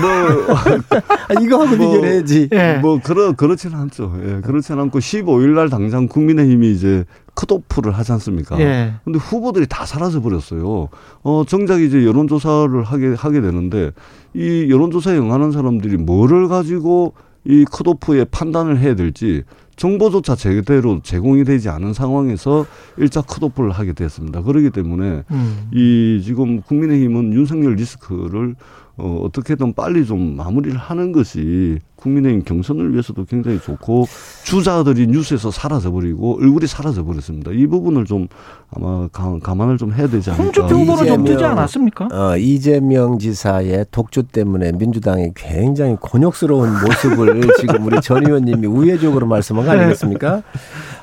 뭐 0.00 0.10
아, 1.28 1.40
이거 1.40 1.64
하고 1.64 1.76
뭐, 1.76 1.92
비교해야지. 1.94 2.48
예. 2.52 2.78
뭐 2.80 3.00
그러 3.02 3.32
그렇지는 3.32 3.76
않죠. 3.80 4.14
예, 4.24 4.40
그렇지는 4.42 4.80
않고 4.82 5.00
15일 5.00 5.54
날 5.54 5.68
당장 5.68 6.06
국민의힘이 6.06 6.70
이제 6.70 7.04
컷오프를 7.38 7.92
하지 7.92 8.10
않습니까? 8.12 8.58
예. 8.60 8.94
근데 9.04 9.18
후보들이 9.18 9.66
다 9.68 9.86
사라져 9.86 10.20
버렸어요. 10.20 10.88
어, 11.22 11.44
정작 11.46 11.80
이제 11.80 12.04
여론조사를 12.04 12.82
하게 12.82 13.14
하게 13.14 13.40
되는데 13.40 13.92
이 14.34 14.66
여론조사에 14.68 15.16
응하는 15.16 15.52
사람들이 15.52 15.98
뭐를 15.98 16.48
가지고 16.48 17.14
이 17.44 17.64
컷오프에 17.64 18.24
판단을 18.24 18.78
해야 18.78 18.96
될지 18.96 19.44
정보조차 19.76 20.34
제대로 20.34 21.00
제공이 21.00 21.44
되지 21.44 21.68
않은 21.68 21.92
상황에서 21.92 22.66
일자 22.96 23.22
컷오프를 23.22 23.70
하게 23.70 23.92
됐습니다. 23.92 24.42
그렇기 24.42 24.70
때문에 24.70 25.22
음. 25.30 25.68
이 25.72 26.20
지금 26.24 26.60
국민의힘은 26.62 27.32
윤석열 27.32 27.74
리스크를 27.74 28.56
어, 28.98 29.22
어떻게든 29.24 29.74
빨리 29.74 30.04
좀 30.04 30.36
마무리를 30.36 30.76
하는 30.76 31.12
것이 31.12 31.78
국민의힘 31.96 32.42
경선을 32.44 32.92
위해서도 32.92 33.24
굉장히 33.24 33.60
좋고 33.60 34.06
주자들이 34.44 35.06
뉴스에서 35.08 35.50
사라져버리고 35.50 36.38
얼굴이 36.40 36.66
사라져버렸습니다. 36.66 37.52
이 37.52 37.66
부분을 37.66 38.04
좀 38.04 38.28
아마 38.74 39.08
가, 39.08 39.38
감안을 39.40 39.78
좀 39.78 39.92
해야 39.92 40.08
되지 40.08 40.30
않을까. 40.30 40.44
홍준표 40.44 40.74
후보는 40.92 41.06
좀 41.06 41.24
뜨지 41.24 41.44
않았습니까? 41.44 42.08
어, 42.12 42.36
이재명 42.36 43.18
지사의 43.18 43.86
독주 43.90 44.24
때문에 44.24 44.72
민주당이 44.72 45.30
굉장히 45.34 45.96
곤욕스러운 46.00 46.70
모습을 46.72 47.40
지금 47.58 47.86
우리 47.86 48.00
전 48.00 48.26
의원님이 48.26 48.66
우회적으로 48.66 49.26
말씀한 49.26 49.64
거 49.64 49.70
아니겠습니까? 49.72 50.42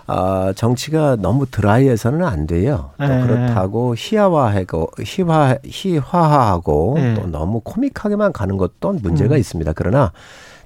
아, 0.08 0.54
정치가 0.56 1.16
너무 1.16 1.46
드라이해서는 1.50 2.24
안 2.24 2.46
돼요. 2.46 2.92
또 2.98 3.08
네. 3.08 3.22
그렇다고 3.26 3.96
희화화하고 3.98 4.92
희화 5.04 5.58
희화화하고 5.66 6.94
네. 6.96 7.14
또 7.16 7.28
너무 7.28 7.62
코믹하게만 7.62 8.32
가는 8.32 8.58
것도 8.58 8.94
문제가 8.94 9.36
음. 9.36 9.40
있습니다. 9.40 9.74
그러나 9.74 10.12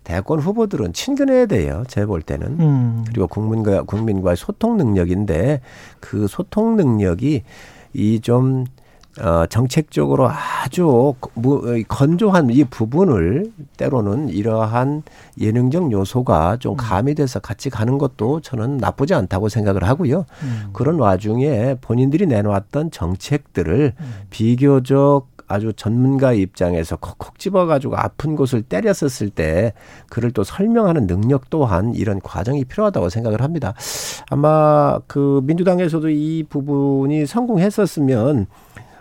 대권 0.03 0.39
후보들은 0.39 0.91
친근해야 0.93 1.45
돼요. 1.45 1.83
제 1.87 2.05
볼 2.05 2.21
때는. 2.21 2.47
음. 2.59 3.05
그리고 3.07 3.27
국민과 3.27 3.83
국민과의 3.83 4.35
소통 4.35 4.75
능력인데 4.77 5.61
그 5.99 6.27
소통 6.27 6.75
능력이 6.75 7.43
이좀 7.93 8.65
어, 9.21 9.45
정책적으로 9.47 10.29
아주 10.29 11.13
건조한 11.87 12.49
이 12.49 12.63
부분을 12.63 13.51
때로는 13.77 14.29
이러한 14.29 15.03
예능적 15.39 15.91
요소가 15.91 16.57
좀 16.57 16.73
음. 16.73 16.77
가미돼서 16.77 17.39
같이 17.39 17.69
가는 17.69 17.97
것도 17.97 18.41
저는 18.41 18.77
나쁘지 18.77 19.13
않다고 19.13 19.49
생각을 19.49 19.83
하고요. 19.83 20.25
음. 20.43 20.69
그런 20.73 20.99
와중에 20.99 21.75
본인들이 21.81 22.27
내놓았던 22.27 22.91
정책들을 22.91 23.93
음. 23.99 24.13
비교적 24.29 25.27
아주 25.49 25.73
전문가 25.73 26.31
입장에서 26.31 26.95
콕콕 26.95 27.39
집어가지고 27.39 27.97
아픈 27.97 28.35
곳을 28.35 28.61
때렸었을 28.61 29.31
때 29.31 29.73
그를 30.07 30.31
또 30.31 30.43
설명하는 30.43 31.07
능력 31.07 31.49
또한 31.49 31.95
이런 31.95 32.21
과정이 32.21 32.63
필요하다고 32.65 33.09
생각을 33.09 33.41
합니다. 33.41 33.73
아마 34.29 34.99
그 35.07 35.41
민주당에서도 35.43 36.07
이 36.09 36.45
부분이 36.47 37.25
성공했었으면 37.25 38.45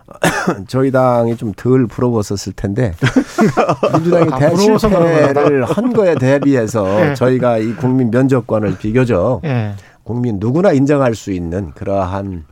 저희 0.68 0.90
당이 0.90 1.36
좀 1.36 1.52
덜 1.56 1.86
부러웠었을 1.86 2.52
텐데 2.54 2.94
민주당이 3.94 4.32
아, 4.32 4.38
대실패를 4.38 5.64
한 5.64 5.92
거에 5.92 6.14
대비해서 6.14 6.84
네. 6.84 7.14
저희가 7.16 7.58
이 7.58 7.74
국민 7.74 8.10
면접관을 8.10 8.78
비교적 8.78 9.40
네. 9.42 9.74
국민 10.04 10.38
누구나 10.38 10.72
인정할 10.72 11.14
수 11.14 11.32
있는 11.32 11.72
그러한 11.72 12.44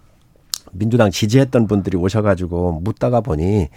민주당 0.73 1.11
지지했던 1.11 1.67
분들이 1.67 1.97
오셔가지고 1.97 2.81
묻다가 2.83 3.21
보니 3.23 3.69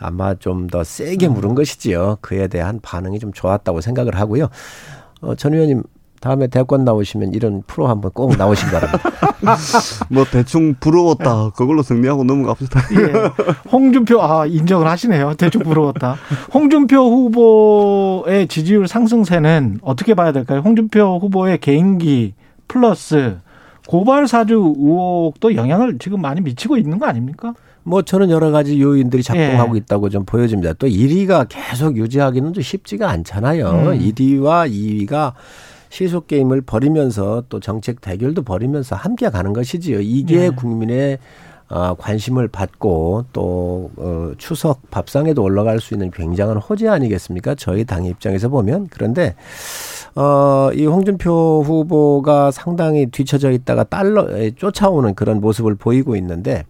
아마 0.00 0.34
좀 0.34 0.66
더 0.68 0.82
세게 0.82 1.28
물은 1.28 1.54
것이지요. 1.54 2.18
그에 2.20 2.48
대한 2.48 2.80
반응이 2.82 3.18
좀 3.20 3.32
좋았다고 3.32 3.80
생각을 3.80 4.16
하고요. 4.16 4.48
어, 5.20 5.34
전 5.36 5.54
의원님 5.54 5.82
다음에 6.20 6.46
대권 6.48 6.84
나오시면 6.84 7.32
이런 7.34 7.62
프로 7.66 7.86
한번 7.88 8.10
꼭 8.12 8.36
나오시기 8.36 8.70
바랍니다. 8.70 9.10
뭐 10.10 10.24
대충 10.24 10.74
부러웠다. 10.78 11.50
그걸로 11.50 11.82
정리하고 11.82 12.24
넘어갑시다. 12.24 12.80
예. 12.92 13.12
홍준표 13.70 14.22
아 14.22 14.46
인정을 14.46 14.86
하시네요. 14.88 15.34
대충 15.34 15.62
부러웠다. 15.62 16.16
홍준표 16.52 16.96
후보의 16.98 18.48
지지율 18.48 18.88
상승세는 18.88 19.80
어떻게 19.82 20.14
봐야 20.14 20.32
될까요? 20.32 20.60
홍준표 20.64 21.18
후보의 21.20 21.58
개인기 21.58 22.34
플러스 22.66 23.38
고발 23.86 24.28
사주 24.28 24.54
의혹도 24.54 25.54
영향을 25.54 25.98
지금 25.98 26.20
많이 26.20 26.40
미치고 26.40 26.76
있는 26.76 26.98
거 26.98 27.06
아닙니까? 27.06 27.54
뭐 27.84 28.02
저는 28.02 28.28
여러 28.28 28.50
가지 28.50 28.80
요인들이 28.80 29.22
작동하고 29.22 29.74
예. 29.74 29.78
있다고 29.78 30.10
좀 30.10 30.26
보여집니다. 30.26 30.74
또 30.74 30.86
1위가 30.86 31.46
계속 31.48 31.96
유지하기는 31.96 32.52
좀 32.52 32.62
쉽지가 32.62 33.08
않잖아요. 33.08 33.70
음. 33.70 33.98
1위와 33.98 34.70
2위가 34.70 35.32
시속 35.90 36.26
게임을 36.26 36.62
벌이면서 36.62 37.44
또 37.48 37.60
정책 37.60 38.00
대결도 38.00 38.42
벌이면서 38.42 38.96
함께 38.96 39.30
가는 39.30 39.52
것이지요. 39.52 40.00
이게 40.00 40.48
네. 40.48 40.50
국민의 40.50 41.18
어, 41.70 41.94
관심을 41.98 42.48
받고 42.48 43.26
또 43.32 43.90
어, 43.96 44.32
추석 44.38 44.90
밥상에도 44.90 45.42
올라갈 45.42 45.80
수 45.80 45.94
있는 45.94 46.10
굉장한 46.10 46.56
호재 46.56 46.88
아니겠습니까? 46.88 47.54
저희 47.56 47.84
당 47.84 48.04
입장에서 48.04 48.48
보면 48.48 48.88
그런데 48.90 49.34
어, 50.14 50.70
이 50.72 50.86
홍준표 50.86 51.62
후보가 51.64 52.52
상당히 52.52 53.06
뒤처져 53.06 53.50
있다가 53.50 53.84
달러 53.84 54.26
쫓아오는 54.56 55.14
그런 55.14 55.40
모습을 55.40 55.74
보이고 55.74 56.16
있는데 56.16 56.64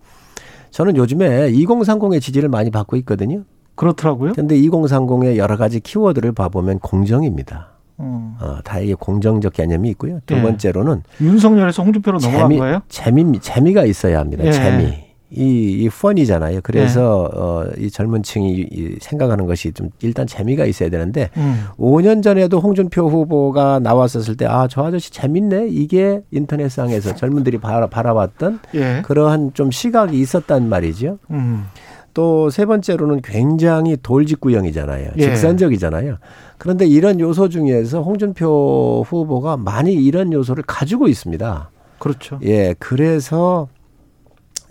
저는 0.71 0.97
요즘에 0.97 1.53
2030의 1.53 2.21
지지를 2.21 2.49
많이 2.49 2.71
받고 2.71 2.97
있거든요. 2.97 3.45
그렇더라고요. 3.77 4.33
근데 4.33 4.57
2030의 4.57 5.37
여러 5.37 5.57
가지 5.57 5.79
키워드를 5.79 6.33
봐보면 6.33 6.81
공정입니다. 6.81 7.78
음. 8.01 8.35
어, 8.41 8.59
다 8.65 8.79
이게 8.81 8.95
공정적 8.95 9.53
개념이 9.53 9.91
있고요. 9.91 10.21
두 10.27 10.37
예. 10.37 10.43
번째로는 10.43 11.03
윤석열에서 11.21 11.83
홍준표로 11.83 12.19
넘어간 12.19 12.41
재미, 12.49 12.59
거예요? 12.59 12.83
재미 12.89 13.39
재미가 13.41 13.85
있어야 13.85 14.21
합니다. 14.21 14.45
예. 14.45 14.53
재미. 14.53 15.09
이, 15.31 15.83
이 15.85 15.89
펀이잖아요. 15.91 16.61
그래서 16.63 17.31
네. 17.31 17.39
어, 17.39 17.67
이 17.77 17.91
젊은 17.91 18.23
층이 18.23 18.67
이 18.71 18.97
생각하는 19.01 19.47
것이 19.47 19.73
좀 19.73 19.91
일단 20.01 20.27
재미가 20.27 20.65
있어야 20.65 20.89
되는데 20.89 21.29
음. 21.37 21.65
5년 21.77 22.23
전에도 22.23 22.61
홍준표 22.61 23.09
후보가 23.09 23.81
나왔었을 23.81 24.37
때 24.37 24.47
아, 24.47 24.69
저 24.71 24.85
아저씨 24.85 25.11
재밌네. 25.11 25.69
이게 25.69 26.23
인터넷상에서 26.31 27.15
젊은들이 27.15 27.59
바라, 27.59 27.89
바라봤던 27.89 28.61
예. 28.75 29.03
그러한 29.05 29.53
좀 29.53 29.71
시각이 29.71 30.19
있었단 30.19 30.69
말이죠. 30.69 31.19
음. 31.31 31.67
또 32.15 32.49
세 32.51 32.67
번째로는 32.67 33.21
굉장히 33.23 33.97
돌직구형이잖아요. 34.03 35.13
예. 35.17 35.23
직선적이잖아요. 35.23 36.17
그런데 36.59 36.87
이런 36.87 37.21
요소 37.21 37.49
중에서 37.49 38.03
홍준표 38.03 39.05
후보가 39.07 39.57
많이 39.57 39.93
이런 39.93 40.33
요소를 40.33 40.65
가지고 40.67 41.09
있습니다. 41.09 41.71
그렇죠. 41.99 42.39
예, 42.43 42.75
그래서 42.79 43.69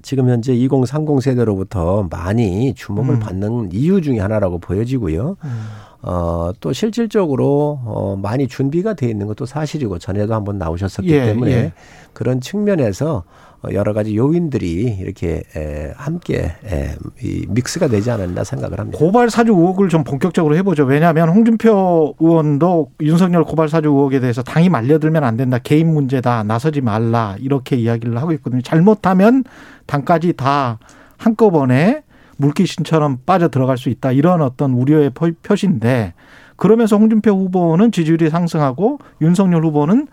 지금 0.02 0.30
현재 0.30 0.54
2030 0.54 1.21
세대로부터 1.21 2.08
많이 2.10 2.73
주목을 2.73 3.15
음. 3.15 3.19
받는 3.19 3.69
이유 3.73 4.02
중의 4.02 4.19
하나라고 4.19 4.60
보여지고요. 4.60 5.38
음. 5.43 5.67
어, 6.02 6.52
또 6.60 6.71
실질적으로 6.71 7.80
어, 7.84 8.15
많이 8.21 8.47
준비가 8.47 8.93
돼 8.93 9.10
있는 9.10 9.28
것도 9.28 9.45
사실이고 9.45 10.00
전에도 10.00 10.34
한번 10.34 10.58
나오셨었기 10.58 11.10
예, 11.12 11.26
때문에 11.26 11.52
예. 11.52 11.73
그런 12.13 12.39
측면에서 12.39 13.17
어, 13.17 13.23
여러 13.72 13.93
가지 13.93 14.15
요인들이 14.15 14.98
이렇게 15.00 15.43
에, 15.56 15.91
함께 15.96 16.56
에, 16.65 16.96
이 17.22 17.46
믹스가 17.50 17.88
되지 17.88 18.12
않았나 18.12 18.43
생각을 18.43 18.80
합니다. 18.80 18.98
고발 18.98 19.30
사주 19.30 19.52
의혹을 19.52 19.89
좀 19.89 20.04
본격적으로 20.04 20.56
해보죠. 20.58 20.86
왜냐하면 20.86 21.30
홍준표 21.30 22.15
의원도 22.20 22.91
윤석열 23.02 23.43
고발 23.43 23.67
사주 23.67 23.89
의혹에 23.89 24.20
대해서 24.20 24.43
당이 24.43 24.70
말려들면 24.70 25.24
안 25.24 25.38
된다. 25.38 25.58
개인 25.58 25.93
문제다. 25.93 26.43
나서지 26.43 26.82
말라. 26.82 27.36
이렇게 27.39 27.76
이야기를 27.76 28.17
하고 28.17 28.32
있거든요. 28.34 28.62
잘못하면 28.62 29.43
당까지 29.86 30.34
다 30.34 30.80
한꺼번에 31.17 32.04
물귀신처럼 32.38 33.20
빠져 33.26 33.50
들어갈 33.50 33.78
수 33.78 33.89
있다. 33.89 34.12
이런 34.12 34.41
어떤 34.41 34.74
우려의 34.74 35.12
표시인데 35.41 36.13
그러면서 36.56 36.98
홍준표 36.98 37.32
후보는 37.32 37.91
지지율이 37.91 38.30
상승하고 38.30 39.00
윤석열 39.22 39.63
후보는 39.65 40.08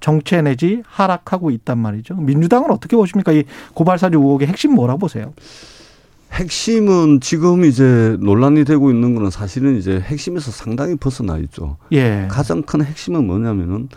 정체 0.00 0.42
내지 0.42 0.82
하락하고 0.86 1.50
있단 1.50 1.78
말이죠. 1.78 2.14
민주당은 2.14 2.70
어떻게 2.70 2.96
보십니까? 2.96 3.32
이 3.32 3.44
고발사주 3.74 4.18
의혹의 4.18 4.48
핵심 4.48 4.74
뭐라고 4.74 4.98
보세요? 4.98 5.32
핵심은 6.32 7.20
지금 7.20 7.64
이제 7.64 8.16
논란이 8.20 8.64
되고 8.64 8.90
있는 8.90 9.14
거는 9.14 9.30
사실은 9.30 9.76
이제 9.76 10.00
핵심에서 10.00 10.50
상당히 10.50 10.96
벗어나 10.96 11.38
있죠. 11.38 11.76
예. 11.92 12.26
가장 12.28 12.62
큰 12.62 12.84
핵심은 12.84 13.26
뭐냐면은 13.26 13.88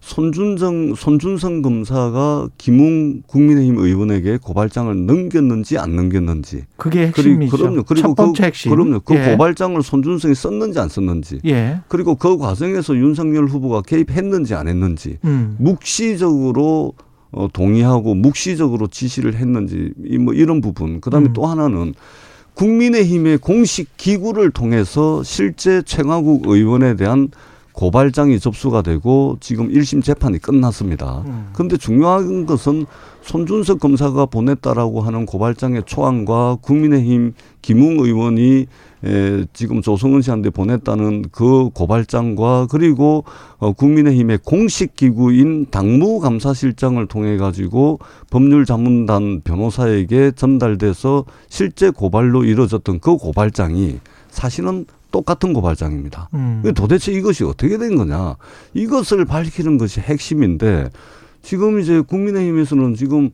손준성 0.00 0.94
손준성 0.94 1.62
검사가 1.62 2.48
김웅 2.56 3.22
국민의힘 3.26 3.78
의원에게 3.78 4.38
고발장을 4.42 5.06
넘겼는지 5.06 5.78
안 5.78 5.94
넘겼는지 5.94 6.64
그게 6.76 7.08
핵심이죠. 7.08 7.56
그럼요. 7.56 7.82
그리고 7.84 8.08
첫 8.08 8.14
번째 8.14 8.40
그, 8.40 8.46
핵심. 8.46 8.70
그럼요. 8.70 9.00
그 9.00 9.14
예. 9.14 9.30
고발장을 9.30 9.80
손준성이 9.82 10.34
썼는지 10.34 10.78
안 10.78 10.88
썼는지. 10.88 11.40
예. 11.46 11.80
그리고 11.88 12.14
그 12.14 12.38
과정에서 12.38 12.96
윤석열 12.96 13.46
후보가 13.46 13.82
개입했는지 13.82 14.54
안 14.54 14.68
했는지 14.68 15.18
음. 15.24 15.56
묵시적으로 15.58 16.94
어, 17.32 17.48
동의하고 17.52 18.14
묵시적으로 18.14 18.88
지시를 18.88 19.34
했는지 19.34 19.92
뭐 20.18 20.32
이런 20.34 20.60
부분. 20.60 21.00
그다음에 21.00 21.28
음. 21.28 21.32
또 21.34 21.46
하나는 21.46 21.94
국민의힘의 22.54 23.38
공식 23.38 23.96
기구를 23.96 24.50
통해서 24.50 25.22
실제 25.22 25.82
최강욱 25.82 26.48
의원에 26.48 26.96
대한 26.96 27.28
고발장이 27.80 28.40
접수가 28.40 28.82
되고 28.82 29.38
지금 29.40 29.70
1심 29.70 30.04
재판이 30.04 30.38
끝났습니다. 30.38 31.24
그런데 31.54 31.76
음. 31.76 31.78
중요한 31.78 32.44
것은 32.44 32.84
손준석 33.22 33.80
검사가 33.80 34.26
보냈다라고 34.26 35.00
하는 35.00 35.24
고발장의 35.24 35.84
초안과 35.86 36.58
국민의힘 36.60 37.32
김웅 37.62 38.00
의원이 38.00 38.66
에, 39.02 39.44
지금 39.54 39.80
조성은 39.80 40.20
씨한테 40.20 40.50
보냈다는 40.50 41.30
그 41.32 41.70
고발장과 41.70 42.66
그리고 42.70 43.24
어, 43.56 43.72
국민의힘의 43.72 44.40
공식 44.44 44.94
기구인 44.94 45.68
당무감사실장을 45.70 47.06
통해 47.06 47.38
가지고 47.38 47.98
법률자문단 48.28 49.40
변호사에게 49.42 50.32
전달돼서 50.32 51.24
실제 51.48 51.88
고발로 51.88 52.44
이루어졌던 52.44 53.00
그 53.00 53.16
고발장이 53.16 54.00
사실은 54.28 54.84
똑같은 55.10 55.52
고발장입니다. 55.52 56.28
음. 56.34 56.62
도대체 56.74 57.12
이것이 57.12 57.44
어떻게 57.44 57.78
된 57.78 57.96
거냐? 57.96 58.36
이것을 58.74 59.24
밝히는 59.24 59.78
것이 59.78 60.00
핵심인데 60.00 60.90
지금 61.42 61.80
이제 61.80 62.00
국민의힘에서는 62.00 62.94
지금 62.94 63.30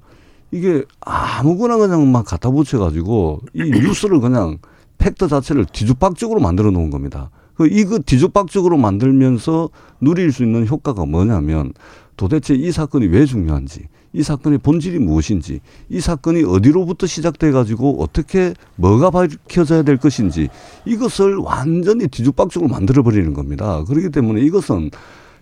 이게 0.50 0.84
아무거나 1.00 1.76
그냥 1.76 2.10
막 2.10 2.24
갖다 2.24 2.50
붙여가지고 2.50 3.40
이 3.54 3.62
뉴스를 3.70 4.20
그냥 4.20 4.58
팩트 4.98 5.28
자체를 5.28 5.66
뒤죽박죽으로 5.66 6.40
만들어 6.40 6.70
놓은 6.70 6.90
겁니다. 6.90 7.30
그 7.54 7.66
이거 7.66 7.98
뒤죽박죽으로 7.98 8.76
만들면서 8.76 9.70
누릴 10.00 10.32
수 10.32 10.44
있는 10.44 10.66
효과가 10.66 11.06
뭐냐면 11.06 11.72
도대체 12.16 12.54
이 12.54 12.70
사건이 12.70 13.06
왜 13.06 13.26
중요한지 13.26 13.88
이 14.16 14.22
사건의 14.22 14.59
본질이 14.59 14.98
무엇인지 14.98 15.61
이 15.90 16.00
사건이 16.00 16.44
어디로부터 16.44 17.07
시작돼 17.07 17.50
가지고 17.50 18.02
어떻게 18.02 18.55
뭐가 18.76 19.11
밝혀져야 19.11 19.83
될 19.83 19.98
것인지 19.98 20.48
이것을 20.87 21.37
완전히 21.37 22.09
뒤죽박죽으로 22.09 22.70
만들어 22.70 23.02
버리는 23.02 23.35
겁니다. 23.35 23.85
그렇기 23.85 24.09
때문에 24.11 24.40
이것은 24.40 24.90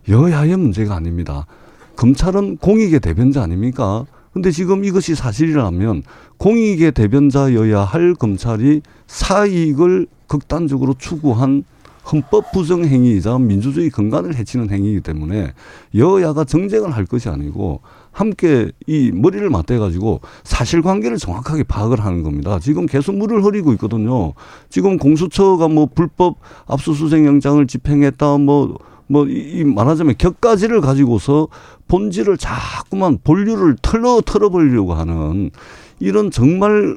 여야의 0.08 0.56
문제가 0.56 0.96
아닙니다. 0.96 1.46
검찰은 1.94 2.56
공익의 2.56 2.98
대변자 2.98 3.42
아닙니까? 3.42 4.06
근데 4.32 4.50
지금 4.50 4.84
이것이 4.84 5.14
사실이라면 5.14 6.02
공익의 6.38 6.90
대변자여야 6.92 7.84
할 7.84 8.14
검찰이 8.14 8.82
사익을 9.06 10.08
극단적으로 10.26 10.94
추구한 10.98 11.62
헌법 12.10 12.52
부정 12.52 12.84
행위이자 12.84 13.38
민주주의 13.38 13.88
근간을 13.90 14.34
해치는 14.34 14.70
행위이기 14.70 15.00
때문에 15.00 15.52
여야가 15.94 16.44
정쟁을 16.44 16.90
할 16.90 17.06
것이 17.06 17.28
아니고 17.28 17.80
함께 18.14 18.70
이 18.86 19.10
머리를 19.12 19.50
맞대 19.50 19.76
가지고 19.76 20.20
사실관계를 20.44 21.18
정확하게 21.18 21.64
파악을 21.64 22.00
하는 22.00 22.22
겁니다. 22.22 22.60
지금 22.60 22.86
계속 22.86 23.16
물을 23.16 23.44
흐리고 23.44 23.72
있거든요. 23.72 24.32
지금 24.70 24.96
공수처가 24.96 25.66
뭐 25.68 25.88
불법 25.92 26.36
압수수색 26.66 27.26
영장을 27.26 27.66
집행했다 27.66 28.38
뭐 28.38 28.78
뭐이 29.08 29.64
말하자면 29.64 30.14
격가지를 30.16 30.80
가지고서 30.80 31.48
본질을 31.88 32.38
자꾸만 32.38 33.18
본류를 33.22 33.76
털어 33.82 34.20
털어버리려고 34.24 34.94
하는 34.94 35.50
이런 35.98 36.30
정말 36.30 36.96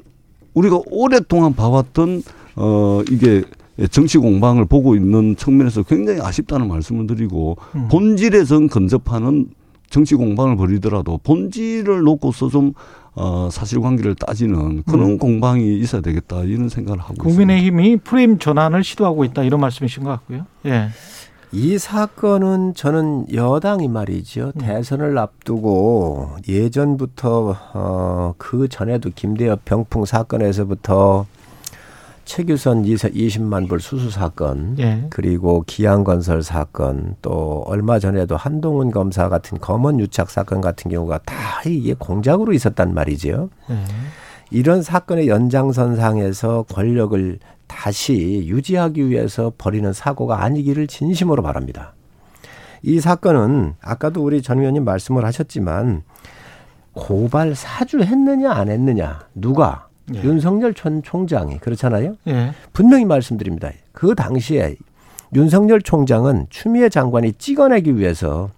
우리가 0.54 0.80
오랫동안 0.86 1.56
봐왔던 1.56 2.22
어 2.56 3.02
이게 3.12 3.44
정치 3.92 4.18
공방을 4.18 4.66
보고 4.66 4.96
있는 4.96 5.36
측면에서 5.36 5.84
굉장히 5.84 6.22
아쉽다는 6.22 6.68
말씀을 6.68 7.08
드리고 7.08 7.58
음. 7.76 7.88
본질에선 7.90 8.70
근접하는 8.70 9.50
정치 9.90 10.16
공방을 10.16 10.56
벌이더라도 10.56 11.20
본질을 11.24 12.02
놓고서 12.02 12.50
좀 12.50 12.74
어, 13.16 13.50
사실관계를 13.52 14.16
따지는 14.16 14.84
그런 14.84 15.12
음. 15.12 15.18
공방이 15.18 15.80
있어야 15.80 16.02
되겠다 16.02 16.44
이런 16.44 16.70
생각을 16.70 17.00
하고 17.00 17.16
국민의힘이 17.16 17.84
있습니다. 17.84 18.10
프레임 18.10 18.38
전환을 18.38 18.84
시도하고 18.84 19.26
있다 19.26 19.44
이런 19.44 19.60
말씀이신 19.60 20.04
것 20.04 20.12
같고요. 20.12 20.46
예. 20.68 20.90
이 21.52 21.78
사건은 21.78 22.74
저는 22.76 23.34
여당이 23.34 23.88
말이죠. 23.88 24.52
음. 24.56 24.62
대선을 24.62 25.18
앞두고 25.18 26.38
예전부터 26.48 27.56
어, 27.74 28.34
그 28.38 28.68
전에도 28.68 29.10
김대엽 29.16 29.66
병풍 29.66 30.06
사건에서부터 30.06 31.26
최규선 32.28 32.84
20만 32.84 33.70
불 33.70 33.80
수수 33.80 34.12
사건, 34.12 34.76
예. 34.80 35.08
그리고 35.10 35.64
기양건설 35.66 36.44
사건, 36.44 37.16
또 37.22 37.64
얼마 37.66 38.00
전에도 38.00 38.36
한동훈 38.36 38.92
검사 38.92 39.30
같은 39.30 39.58
검언 39.60 40.02
유착 40.02 40.30
사건 40.30 40.60
같은 40.60 40.92
경우가 40.92 41.20
다 41.20 41.36
이게 41.66 41.94
공작으로 41.94 42.52
있었단 42.52 42.94
말이죠. 42.94 43.50
예. 43.70 43.76
이런 44.52 44.82
사건의 44.82 45.30
연장선상에서 45.30 46.64
권력을 46.64 47.40
다시 47.66 48.44
유지하기 48.46 49.10
위해서 49.10 49.54
벌이는 49.58 49.94
사고가 49.94 50.44
아니기를 50.44 50.88
진심으로 50.88 51.42
바랍니다. 51.42 51.94
이 52.84 53.00
사건은 53.00 53.76
아까도 53.82 54.22
우리 54.22 54.42
전 54.42 54.60
의원님 54.60 54.84
말씀을 54.84 55.24
하셨지만 55.24 56.04
고발 56.92 57.56
사주했느냐 57.56 58.52
안 58.52 58.70
했느냐 58.70 59.28
누가 59.34 59.87
예. 60.16 60.24
윤석열 60.24 60.74
전 60.74 61.04
총장이 61.04 61.60
그렇잖아요. 61.60 62.16
예. 62.28 62.54
분명히 62.74 63.06
말씀드립니다. 63.06 63.72
그 63.92 64.16
당시에 64.16 64.76
윤석열 65.36 65.82
총장은 65.82 66.48
추미애 66.50 66.90
장관이 66.90 67.34
찍어내기 67.34 67.98
위해서 67.98 68.50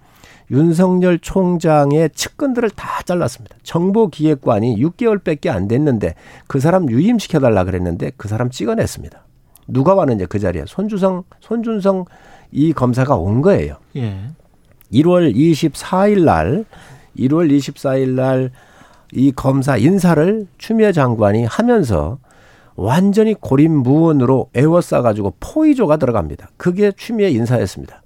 윤석열 0.52 1.20
총장의 1.20 2.10
측근들을 2.14 2.72
다 2.72 3.02
잘랐습니다. 3.04 3.56
정보기획관이 3.64 4.78
6개월밖에 4.78 5.50
안 5.50 5.68
됐는데 5.68 6.16
그 6.48 6.60
사람 6.60 6.90
유임시켜달라 6.90 7.64
그랬는데 7.64 8.12
그 8.18 8.28
사람 8.28 8.50
찍어냈습니다. 8.50 9.26
누가 9.68 9.94
왔느냐 9.94 10.26
그 10.26 10.40
자리에 10.40 10.64
손주성 10.68 11.24
손준성 11.40 12.06
이 12.52 12.74
검사가 12.74 13.16
온 13.16 13.42
거예요. 13.42 13.76
예. 13.96 14.30
1월 14.92 15.36
24일 15.36 16.24
날 16.24 16.66
1월 17.18 17.52
24일 17.52 18.10
날 18.10 18.52
이 19.14 19.32
검사 19.32 19.78
인사를 19.78 20.48
추미애 20.58 20.92
장관이 20.92 21.46
하면서 21.46 22.20
완전히 22.76 23.34
고립무원으로 23.34 24.50
애워싸가지고 24.56 25.36
포위조가 25.40 25.98
들어갑니다. 25.98 26.50
그게 26.58 26.92
추미애 26.92 27.30
인사였습니다. 27.30 28.02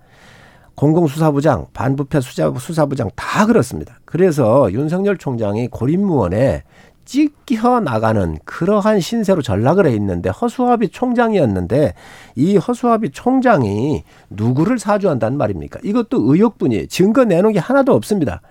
공공수사부장, 0.76 1.68
반부패 1.74 2.20
수사부장 2.22 3.12
다 3.16 3.46
그렇습니다. 3.46 4.00
그래서 4.06 4.72
윤석열 4.72 5.18
총장이 5.18 5.68
고립무원에 5.68 6.64
찍혀 7.06 7.82
나가는 7.82 8.38
그러한 8.46 9.00
신세로 9.00 9.42
전락을 9.42 9.86
해 9.86 9.94
있는데 9.94 10.30
허수아비 10.30 10.90
총장이었는데 10.90 11.94
이 12.36 12.58
허수아비 12.58 13.12
총장이 13.12 14.04
누구를 14.30 14.80
사주한다는 14.80 15.38
말입니까? 15.38 15.82
이것도 15.84 16.34
의혹뿐이에요. 16.34 16.88
증거 16.88 17.26
내놓은 17.26 17.54
게 17.54 17.60
하나도 17.60 17.94
없습니다. 17.94 18.42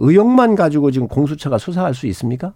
의혹만 0.00 0.54
가지고 0.54 0.90
지금 0.90 1.08
공수처가 1.08 1.58
수사할 1.58 1.94
수 1.94 2.06
있습니까? 2.08 2.54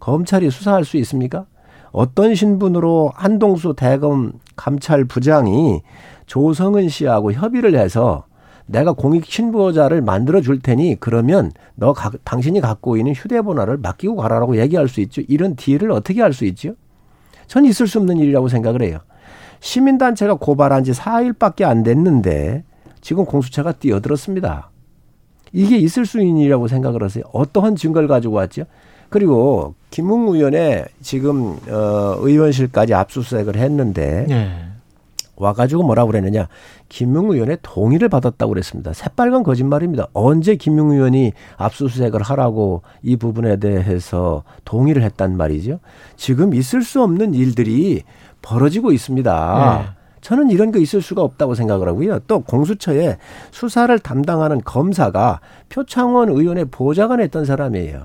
검찰이 0.00 0.50
수사할 0.50 0.84
수 0.84 0.96
있습니까? 0.98 1.46
어떤 1.92 2.34
신분으로 2.34 3.12
한동수 3.14 3.74
대검 3.76 4.32
감찰부장이 4.56 5.82
조성은 6.26 6.88
씨하고 6.88 7.32
협의를 7.32 7.76
해서 7.76 8.24
내가 8.66 8.92
공익 8.92 9.24
신고자를 9.24 10.00
만들어 10.02 10.40
줄 10.40 10.60
테니 10.60 10.96
그러면 11.00 11.52
너 11.74 11.92
가, 11.92 12.10
당신이 12.24 12.60
갖고 12.60 12.96
있는 12.96 13.12
휴대번호를 13.12 13.78
맡기고 13.78 14.16
가라라고 14.16 14.58
얘기할 14.58 14.88
수 14.88 15.00
있죠. 15.00 15.22
이런 15.28 15.56
딜을 15.56 15.90
어떻게 15.90 16.20
할 16.22 16.32
수 16.32 16.44
있죠? 16.46 16.74
전 17.46 17.64
있을 17.64 17.86
수 17.86 17.98
없는 17.98 18.18
일이라고 18.18 18.48
생각을 18.48 18.82
해요. 18.82 18.98
시민단체가 19.60 20.34
고발한 20.34 20.84
지 20.84 20.92
4일밖에 20.92 21.62
안 21.64 21.82
됐는데 21.82 22.64
지금 23.00 23.24
공수처가 23.24 23.72
뛰어들었습니다. 23.72 24.70
이게 25.52 25.76
있을 25.76 26.06
수 26.06 26.20
일이라고 26.20 26.68
생각을 26.68 27.02
하세요. 27.02 27.24
어떠한 27.32 27.76
증거를 27.76 28.08
가지고 28.08 28.34
왔죠? 28.34 28.64
그리고 29.08 29.74
김웅 29.90 30.28
의원의 30.28 30.86
지금 31.02 31.58
어 31.68 32.16
의원실까지 32.20 32.94
압수수색을 32.94 33.56
했는데 33.56 34.26
네. 34.28 34.70
와가지고 35.34 35.82
뭐라고 35.82 36.10
그랬느냐 36.12 36.48
김웅 36.88 37.32
의원의 37.32 37.58
동의를 37.62 38.08
받았다고 38.08 38.50
그랬습니다. 38.50 38.92
새빨간 38.92 39.42
거짓말입니다. 39.42 40.06
언제 40.12 40.54
김웅 40.54 40.92
의원이 40.92 41.32
압수수색을 41.56 42.22
하라고 42.22 42.82
이 43.02 43.16
부분에 43.16 43.56
대해서 43.56 44.44
동의를 44.64 45.02
했단 45.02 45.36
말이죠. 45.36 45.80
지금 46.16 46.54
있을 46.54 46.82
수 46.82 47.02
없는 47.02 47.34
일들이 47.34 48.02
벌어지고 48.42 48.92
있습니다. 48.92 49.82
네. 49.82 49.99
저는 50.20 50.50
이런 50.50 50.72
거 50.72 50.78
있을 50.78 51.00
수가 51.02 51.22
없다고 51.22 51.54
생각을 51.54 51.88
하고요. 51.88 52.20
또 52.26 52.40
공수처에 52.40 53.18
수사를 53.50 53.98
담당하는 53.98 54.60
검사가 54.64 55.40
표창원 55.68 56.28
의원의 56.28 56.66
보좌관 56.66 57.20
했던 57.20 57.44
사람이에요. 57.44 58.04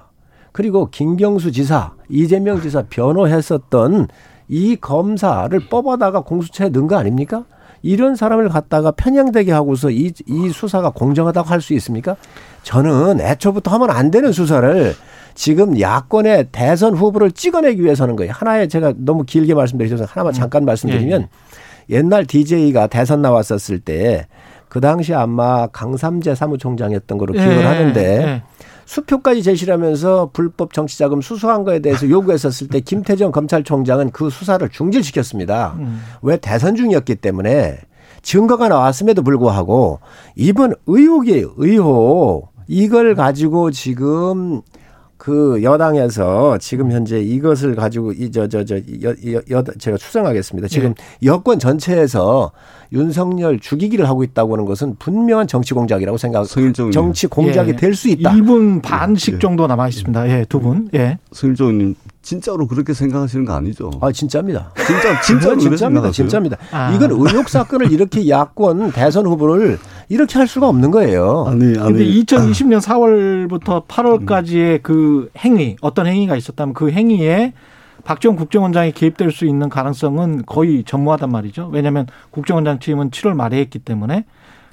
그리고 0.51 0.89
김경수 0.89 1.51
지사, 1.51 1.91
이재명 2.07 2.61
지사 2.61 2.83
변호했었던 2.89 4.07
이 4.47 4.77
검사를 4.77 5.59
뽑아다가 5.59 6.21
공수처에 6.21 6.69
넣은 6.69 6.87
거 6.87 6.95
아닙니까? 6.95 7.43
이런 7.81 8.15
사람을 8.15 8.49
갖다가 8.49 8.91
편향되게 8.91 9.51
하고서 9.51 9.91
이, 9.91 10.11
이 10.25 10.49
수사가 10.49 10.89
공정하다고 10.91 11.47
할 11.49 11.61
수 11.61 11.73
있습니까? 11.73 12.15
저는 12.63 13.19
애초부터 13.21 13.71
하면 13.71 13.91
안 13.91 14.09
되는 14.09 14.31
수사를 14.31 14.95
지금 15.35 15.79
야권의 15.79 16.47
대선 16.51 16.95
후보를 16.95 17.31
찍어내기 17.31 17.83
위해서 17.83 18.03
하는 18.05 18.15
거예요. 18.15 18.31
하나에 18.33 18.67
제가 18.67 18.93
너무 18.97 19.23
길게 19.23 19.53
말씀드리셔서 19.53 20.05
하나만 20.05 20.33
잠깐 20.33 20.65
말씀드리면 20.65 21.21
예. 21.23 21.27
예. 21.89 21.95
옛날 21.95 22.25
DJ가 22.25 22.87
대선 22.87 23.21
나왔었을 23.21 23.79
때 23.79 24.27
그 24.75 24.81
당시 24.81 25.13
아마 25.13 25.67
강삼재 25.67 26.35
사무총장이었던 26.35 27.17
걸로 27.17 27.31
기억을 27.31 27.59
예, 27.59 27.63
하는데 27.63 28.01
예. 28.01 28.43
수표까지 28.83 29.41
제시하면서 29.41 30.31
불법 30.33 30.73
정치자금 30.73 31.21
수수한 31.21 31.63
거에 31.63 31.79
대해서 31.79 32.09
요구했었을 32.09 32.67
때 32.67 32.81
김태정 32.81 33.31
검찰총장은 33.31 34.11
그 34.11 34.29
수사를 34.29 34.67
중지시켰습니다. 34.67 35.75
음. 35.79 36.01
왜 36.21 36.35
대선 36.35 36.75
중이었기 36.75 37.15
때문에 37.15 37.77
증거가 38.21 38.67
나왔음에도 38.67 39.23
불구하고 39.23 40.01
이번 40.35 40.73
의혹이에요. 40.87 41.53
의혹. 41.55 42.49
이걸 42.67 43.15
가지고 43.15 43.71
지금 43.71 44.61
그 45.25 45.63
여당에서 45.63 46.59
지금 46.59 46.91
현재 46.91 47.19
이것을 47.19 47.73
가지고 47.73 48.11
이 48.13 48.29
저 48.29 48.47
저 48.47 48.63
저 48.63 48.75
여 49.49 49.63
제가 49.79 49.97
추정하겠습니다. 49.97 50.67
지금 50.67 50.93
네. 50.93 51.03
여권 51.23 51.57
전체에서 51.57 52.51
윤석열 52.93 53.59
죽이기를 53.59 54.07
하고 54.07 54.23
있다고 54.23 54.53
하는 54.53 54.65
것은 54.65 54.97
분명한 54.99 55.47
정치 55.47 55.73
공작이라고 55.73 56.19
생각. 56.19 56.45
정치 56.91 57.25
공작이 57.25 57.71
예. 57.71 57.75
될수 57.75 58.07
있다. 58.09 58.33
1분 58.33 58.83
반씩 58.83 59.33
예. 59.35 59.39
정도 59.39 59.65
남아 59.65 59.87
있습니다. 59.87 60.29
예, 60.29 60.45
두 60.47 60.59
분. 60.59 60.89
예. 60.93 61.17
성일정님 61.31 61.95
진짜로 62.21 62.67
그렇게 62.67 62.93
생각하시는 62.93 63.45
거 63.45 63.53
아니죠? 63.53 63.89
아 64.01 64.11
진짜입니다. 64.11 64.73
진짜 64.85 65.21
진짜 65.21 65.57
진짜입니다. 65.57 66.11
진짜입니다. 66.11 66.57
아. 66.71 66.91
이건 66.93 67.09
의혹 67.09 67.49
사건을 67.49 67.91
이렇게 67.91 68.29
야권 68.29 68.91
대선 68.91 69.25
후보를 69.25 69.79
이렇게 70.09 70.37
할 70.37 70.47
수가 70.47 70.67
없는 70.67 70.91
거예요. 70.91 71.45
아니 71.47 71.77
아니. 71.77 71.93
근데 71.93 72.05
2020년 72.05 72.79
4월부터 72.81 73.87
8월까지의 73.87 74.83
그 74.83 75.29
행위 75.37 75.75
어떤 75.81 76.05
행위가 76.07 76.35
있었다면 76.35 76.73
그 76.73 76.91
행위에 76.91 77.53
박지원 78.03 78.35
국정원장이 78.35 78.91
개입될 78.91 79.31
수 79.31 79.45
있는 79.45 79.67
가능성은 79.67 80.43
거의 80.45 80.83
전무하단 80.83 81.29
말이죠. 81.31 81.69
왜냐하면 81.73 82.05
국정원장 82.29 82.79
취임은 82.79 83.09
7월 83.09 83.33
말에 83.33 83.57
했기 83.57 83.79
때문에 83.79 84.25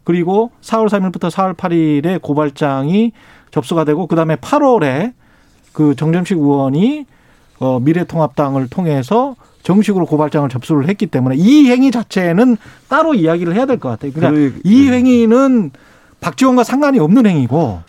그리고 0.05 0.51
4월 0.61 0.89
3일부터 0.89 1.31
4월 1.31 1.57
8일에 1.57 2.21
고발장이 2.21 3.13
접수가 3.51 3.85
되고 3.85 4.07
그다음에 4.07 4.37
8월에 4.37 5.13
그 5.73 5.95
정점식 5.95 6.39
의원이 6.39 7.07
어 7.61 7.81
미래통합당을 7.81 8.69
통해서 8.69 9.37
정식으로 9.63 10.07
고발장을 10.07 10.49
접수를 10.49 10.89
했기 10.89 11.07
때문에 11.07 11.37
이 11.37 11.69
행위 11.71 11.91
자체는 11.91 12.57
따로 12.89 13.15
이야기를 13.15 13.55
해야 13.55 13.67
될 13.67 13.79
것 13.79 13.89
같아요. 13.91 14.13
그러니까 14.13 14.59
이 14.65 14.87
네. 14.91 14.97
행위는 14.97 15.71
박지원과 16.21 16.65
상관이 16.65 16.99
없는 16.99 17.27
행위고 17.27 17.81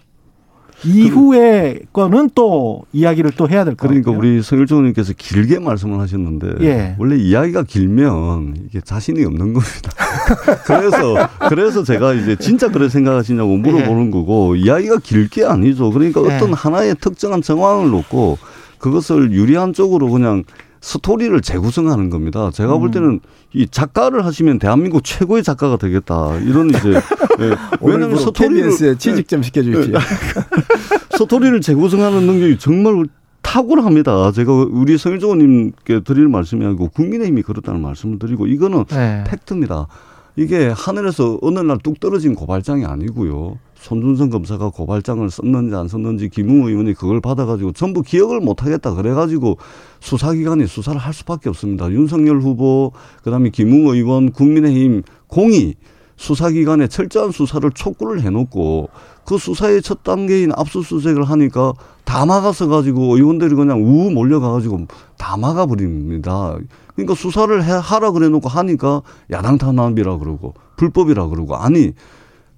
이후에 0.85 1.79
거는 1.93 2.31
또 2.35 2.83
이야기를 2.91 3.31
또 3.37 3.47
해야 3.47 3.63
될것 3.63 3.87
그러니까 3.87 4.11
같아요. 4.11 4.19
우리 4.19 4.41
성일종 4.41 4.79
의원님께서 4.79 5.13
길게 5.17 5.59
말씀을 5.59 5.99
하셨는데 5.99 6.55
예. 6.61 6.95
원래 6.99 7.15
이야기가 7.15 7.63
길면 7.63 8.55
이게 8.67 8.81
자신이 8.81 9.23
없는 9.23 9.53
겁니다. 9.53 9.91
그래서 10.65 11.29
그래서 11.47 11.83
제가 11.83 12.13
이제 12.13 12.35
진짜 12.35 12.69
그래 12.69 12.89
생각하시냐고 12.89 13.55
물어보는 13.57 14.07
예. 14.07 14.11
거고 14.11 14.55
이야기가 14.55 14.97
길게 15.01 15.45
아니죠. 15.45 15.89
그러니까 15.91 16.21
예. 16.29 16.35
어떤 16.35 16.53
하나의 16.53 16.95
특정한 16.99 17.41
정황을 17.41 17.89
놓고 17.89 18.37
그것을 18.77 19.31
유리한 19.31 19.71
쪽으로 19.71 20.09
그냥 20.09 20.43
스토리를 20.83 21.39
재구성하는 21.39 22.09
겁니다. 22.09 22.51
제가 22.51 22.77
볼 22.77 22.89
음. 22.89 22.91
때는 22.91 23.19
이 23.53 23.67
작가를 23.67 24.25
하시면 24.25 24.59
대한민국 24.59 25.01
최고의 25.05 25.41
작가가 25.41 25.77
되겠다. 25.77 26.37
이런 26.39 26.69
이제 26.71 26.79
네. 27.39 27.55
왜냐하면 27.79 28.17
스토리를 28.17 28.69
취직 28.97 29.29
좀 29.29 29.41
시켜주십시오. 29.43 29.93
스토리를 31.17 31.61
재구성하는 31.61 32.23
능력이 32.25 32.59
정말 32.59 33.05
탁월합니다. 33.41 34.33
제가 34.33 34.51
우리 34.51 34.97
성일조님께 34.97 36.01
드릴 36.01 36.27
말씀이 36.27 36.65
아니고 36.65 36.89
국민의힘이 36.89 37.43
그렇다는 37.43 37.81
말씀을 37.81 38.19
드리고 38.19 38.47
이거는 38.47 38.83
네. 38.89 39.23
팩트입니다. 39.27 39.87
이게 40.35 40.67
하늘에서 40.67 41.37
어느 41.41 41.59
날 41.59 41.77
뚝 41.81 42.01
떨어진 42.01 42.35
고발장이 42.35 42.83
아니고요. 42.83 43.57
손준성 43.83 44.29
검사가 44.29 44.69
고발장을 44.69 45.29
썼는지 45.29 45.75
안 45.75 45.89
썼는지 45.89 46.29
김웅 46.29 46.67
의원이 46.67 46.93
그걸 46.93 47.19
받아가지고 47.19 47.73
전부 47.73 48.01
기억을 48.01 48.39
못하겠다 48.39 48.93
그래가지고 48.93 49.57
수사기관이 49.99 50.67
수사를 50.67 50.97
할 50.97 51.13
수밖에 51.13 51.49
없습니다. 51.49 51.91
윤석열 51.91 52.39
후보 52.39 52.93
그다음에 53.23 53.49
김웅 53.49 53.87
의원 53.87 54.31
국민의힘 54.31 55.03
공이 55.27 55.75
수사기관에 56.15 56.87
철저한 56.87 57.31
수사를 57.31 57.69
촉구를 57.71 58.21
해놓고 58.21 58.89
그 59.25 59.37
수사의 59.37 59.81
첫 59.81 60.03
단계인 60.03 60.53
압수수색을 60.55 61.25
하니까 61.25 61.73
다 62.05 62.25
막아서 62.25 62.67
가지고 62.67 63.17
의원들이 63.17 63.55
그냥 63.55 63.83
우 63.83 64.11
몰려가가지고 64.11 64.87
다 65.17 65.35
막아버립니다. 65.35 66.55
그러니까 66.95 67.15
수사를 67.15 67.61
해, 67.61 67.71
하라 67.71 68.11
그래놓고 68.11 68.47
하니까 68.47 69.01
야당 69.31 69.57
탄압이라 69.57 70.19
그러고 70.19 70.53
불법이라 70.77 71.27
그러고 71.27 71.57
아니 71.57 71.91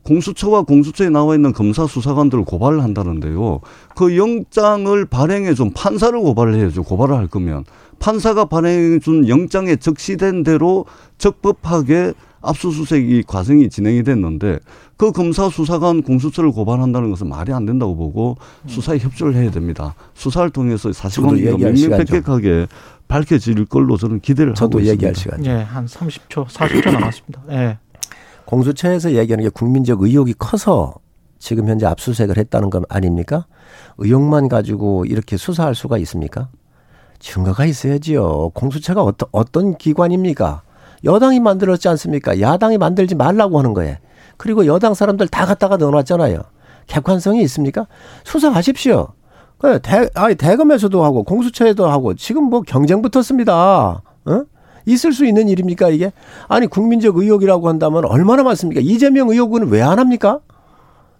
공수처와 0.06 0.64
공수처에 0.64 1.10
나와 1.10 1.36
있는 1.36 1.52
검사 1.52 1.88
수사관들을 1.88 2.46
고발을 2.46 2.84
한다는데요. 2.84 3.60
그 3.96 4.18
영장을 4.18 5.06
발행해 5.06 5.54
준 5.54 5.74
판사를 5.74 6.18
고발을 6.20 6.56
해야죠. 6.56 6.84
고발을 6.84 7.16
할 7.16 7.28
거면 7.28 7.66
판사가 8.00 8.46
발행해 8.46 9.00
준 9.00 9.28
영장에 9.28 9.76
적시된 9.78 10.44
대로 10.44 10.86
적법하게 11.18 12.14
압수수색 12.42 13.10
이 13.10 13.24
과정이 13.24 13.70
진행이 13.70 14.04
됐는데 14.04 14.60
그 14.98 15.12
검사 15.12 15.50
수사관 15.50 16.04
공수처를 16.04 16.52
고발한다는 16.52 17.10
것은 17.10 17.28
말이 17.28 17.52
안 17.52 17.66
된다고 17.66 17.96
보고 17.96 18.38
수사에 18.68 19.00
협조를 19.00 19.34
해야 19.34 19.50
됩니다. 19.50 19.96
수사를 20.14 20.48
통해서 20.52 20.94
사실관계가 20.94 21.58
명명백백하게 21.58 22.68
밝혀질 23.08 23.66
걸로 23.66 23.98
저는 23.98 24.20
기대를 24.20 24.54
저도 24.54 24.78
하고 24.78 24.80
있습니다. 24.82 24.94
얘기할 24.94 25.16
시간. 25.16 25.46
예, 25.46 25.64
한 25.64 25.88
30초, 25.88 26.46
40초 26.46 26.92
남았습니다. 26.92 27.42
예. 27.52 27.80
공수처에서 28.46 29.14
얘기하는 29.14 29.44
게 29.44 29.50
국민적 29.50 30.02
의혹이 30.02 30.34
커서 30.38 30.96
지금 31.40 31.68
현재 31.68 31.86
압수수색을 31.86 32.38
했다는 32.38 32.70
건 32.70 32.84
아닙니까? 32.90 33.46
의혹만 33.98 34.48
가지고 34.48 35.06
이렇게 35.06 35.38
수사할 35.38 35.76
수가 35.76 35.98
있습니까? 36.00 36.50
증거가 37.20 37.66
있어야지요. 37.66 38.52
공수처가 38.54 39.02
어떤 39.02 39.30
어떤 39.32 39.78
기관입니까? 39.78 40.62
여당이 41.04 41.40
만들었지 41.40 41.88
않습니까? 41.90 42.40
야당이 42.40 42.78
만들지 42.78 43.16
말라고 43.16 43.60
하는 43.60 43.74
거예요. 43.74 43.96
그리고 44.38 44.66
여당 44.66 44.94
사람들 44.94 45.28
다 45.28 45.46
갖다가 45.46 45.78
넣어놨잖아요. 45.78 46.42
객관성이 46.88 47.42
있습니까? 47.44 47.88
수사하십시오. 48.24 49.14
그 49.58 49.80
대, 49.82 50.10
아니 50.14 50.36
대검에서도 50.36 51.04
하고 51.04 51.24
공수처에도 51.24 51.88
하고 51.88 52.14
지금 52.14 52.44
뭐 52.44 52.62
경쟁 52.62 53.02
붙었습니다. 53.02 53.54
어? 54.26 54.44
있을 54.86 55.14
수 55.14 55.26
있는 55.26 55.48
일입니까 55.50 55.90
이게? 55.90 56.12
아니 56.48 56.68
국민적 56.68 57.18
의혹이라고 57.18 57.68
한다면 57.68 58.06
얼마나 58.06 58.44
많습니까? 58.44 58.82
이재명 58.84 59.30
의혹은 59.30 59.70
왜 59.70 59.82
안 59.82 60.00
합니까? 60.00 60.40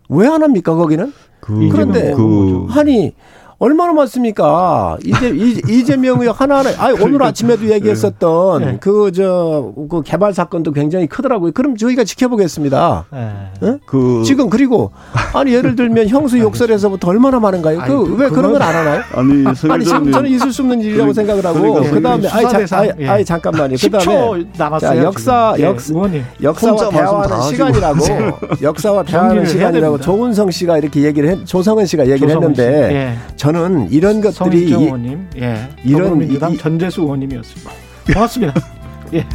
왜 0.10 0.28
안 0.28 0.44
합니까 0.44 0.76
거기는? 0.76 1.14
그, 1.40 1.70
그런데 1.72 2.14
그, 2.14 2.68
아니 2.72 3.14
얼마나 3.58 3.94
많습니까? 3.94 4.98
이재 5.04 5.30
이재명의 5.70 6.30
하나하나 6.32 6.70
아 6.78 6.88
오늘 6.88 6.98
그러니까. 6.98 7.28
아침에도 7.28 7.70
얘기했었던 7.70 8.62
네. 8.62 8.78
그 8.80 9.12
저 9.12 9.74
그 9.90 10.02
개발 10.04 10.34
사건도 10.34 10.72
굉장히 10.72 11.08
크더라고요. 11.08 11.52
그럼 11.54 11.78
저희가 11.78 12.04
지켜보겠습니다. 12.04 13.06
네. 13.12 13.32
네? 13.62 13.78
그 13.86 14.24
지금 14.26 14.50
그리고 14.50 14.92
아니 15.34 15.54
예를 15.54 15.76
들면 15.76 16.08
형수 16.10 16.38
욕설에서부터 16.40 17.10
얼마나 17.10 17.40
많은가요? 17.40 17.80
그왜 17.82 18.30
그, 18.30 18.36
그런 18.36 18.52
건 18.54 18.62
안 18.62 18.76
하나요? 18.76 19.02
아니, 19.14 19.46
아니 19.70 19.86
지금 19.86 20.12
저는 20.12 20.30
있을 20.32 20.52
수 20.52 20.62
없는 20.64 20.82
일이라고 20.82 21.14
그러니까, 21.14 21.34
생각을 21.42 21.46
하고 21.46 21.84
그 21.92 22.02
다음에 22.02 22.28
아니, 22.28 22.68
자, 22.68 22.78
아니, 22.80 22.92
예. 23.00 23.08
아니 23.08 23.26
잠깐만요. 23.26 23.76
그 23.80 23.90
다음에 23.90 24.80
자, 24.80 24.98
역사 24.98 25.56
역, 25.60 25.78
예, 26.14 26.24
역사와 26.44 26.90
대화하는 26.90 27.42
시간이라고 27.42 28.00
역사와 28.62 29.04
대화하는 29.04 29.46
시간이라고 29.46 30.00
조은성 30.02 30.52
씨가 30.52 30.78
이렇게 30.80 31.02
얘기를 31.02 31.30
했, 31.30 31.46
조성은 31.46 31.86
씨가 31.86 32.08
얘기를 32.08 32.30
했는데 32.30 32.94
예. 32.94 33.36
저는 33.46 33.92
이런 33.92 34.22
것들이 34.22 34.74
의원님, 34.74 35.28
예, 35.38 35.70
이런 35.84 36.18
민주당 36.18 36.58
전재수 36.58 37.02
의원님이었습니다. 37.02 37.72
고맙습니다. 38.14 38.54
예. 39.14 39.26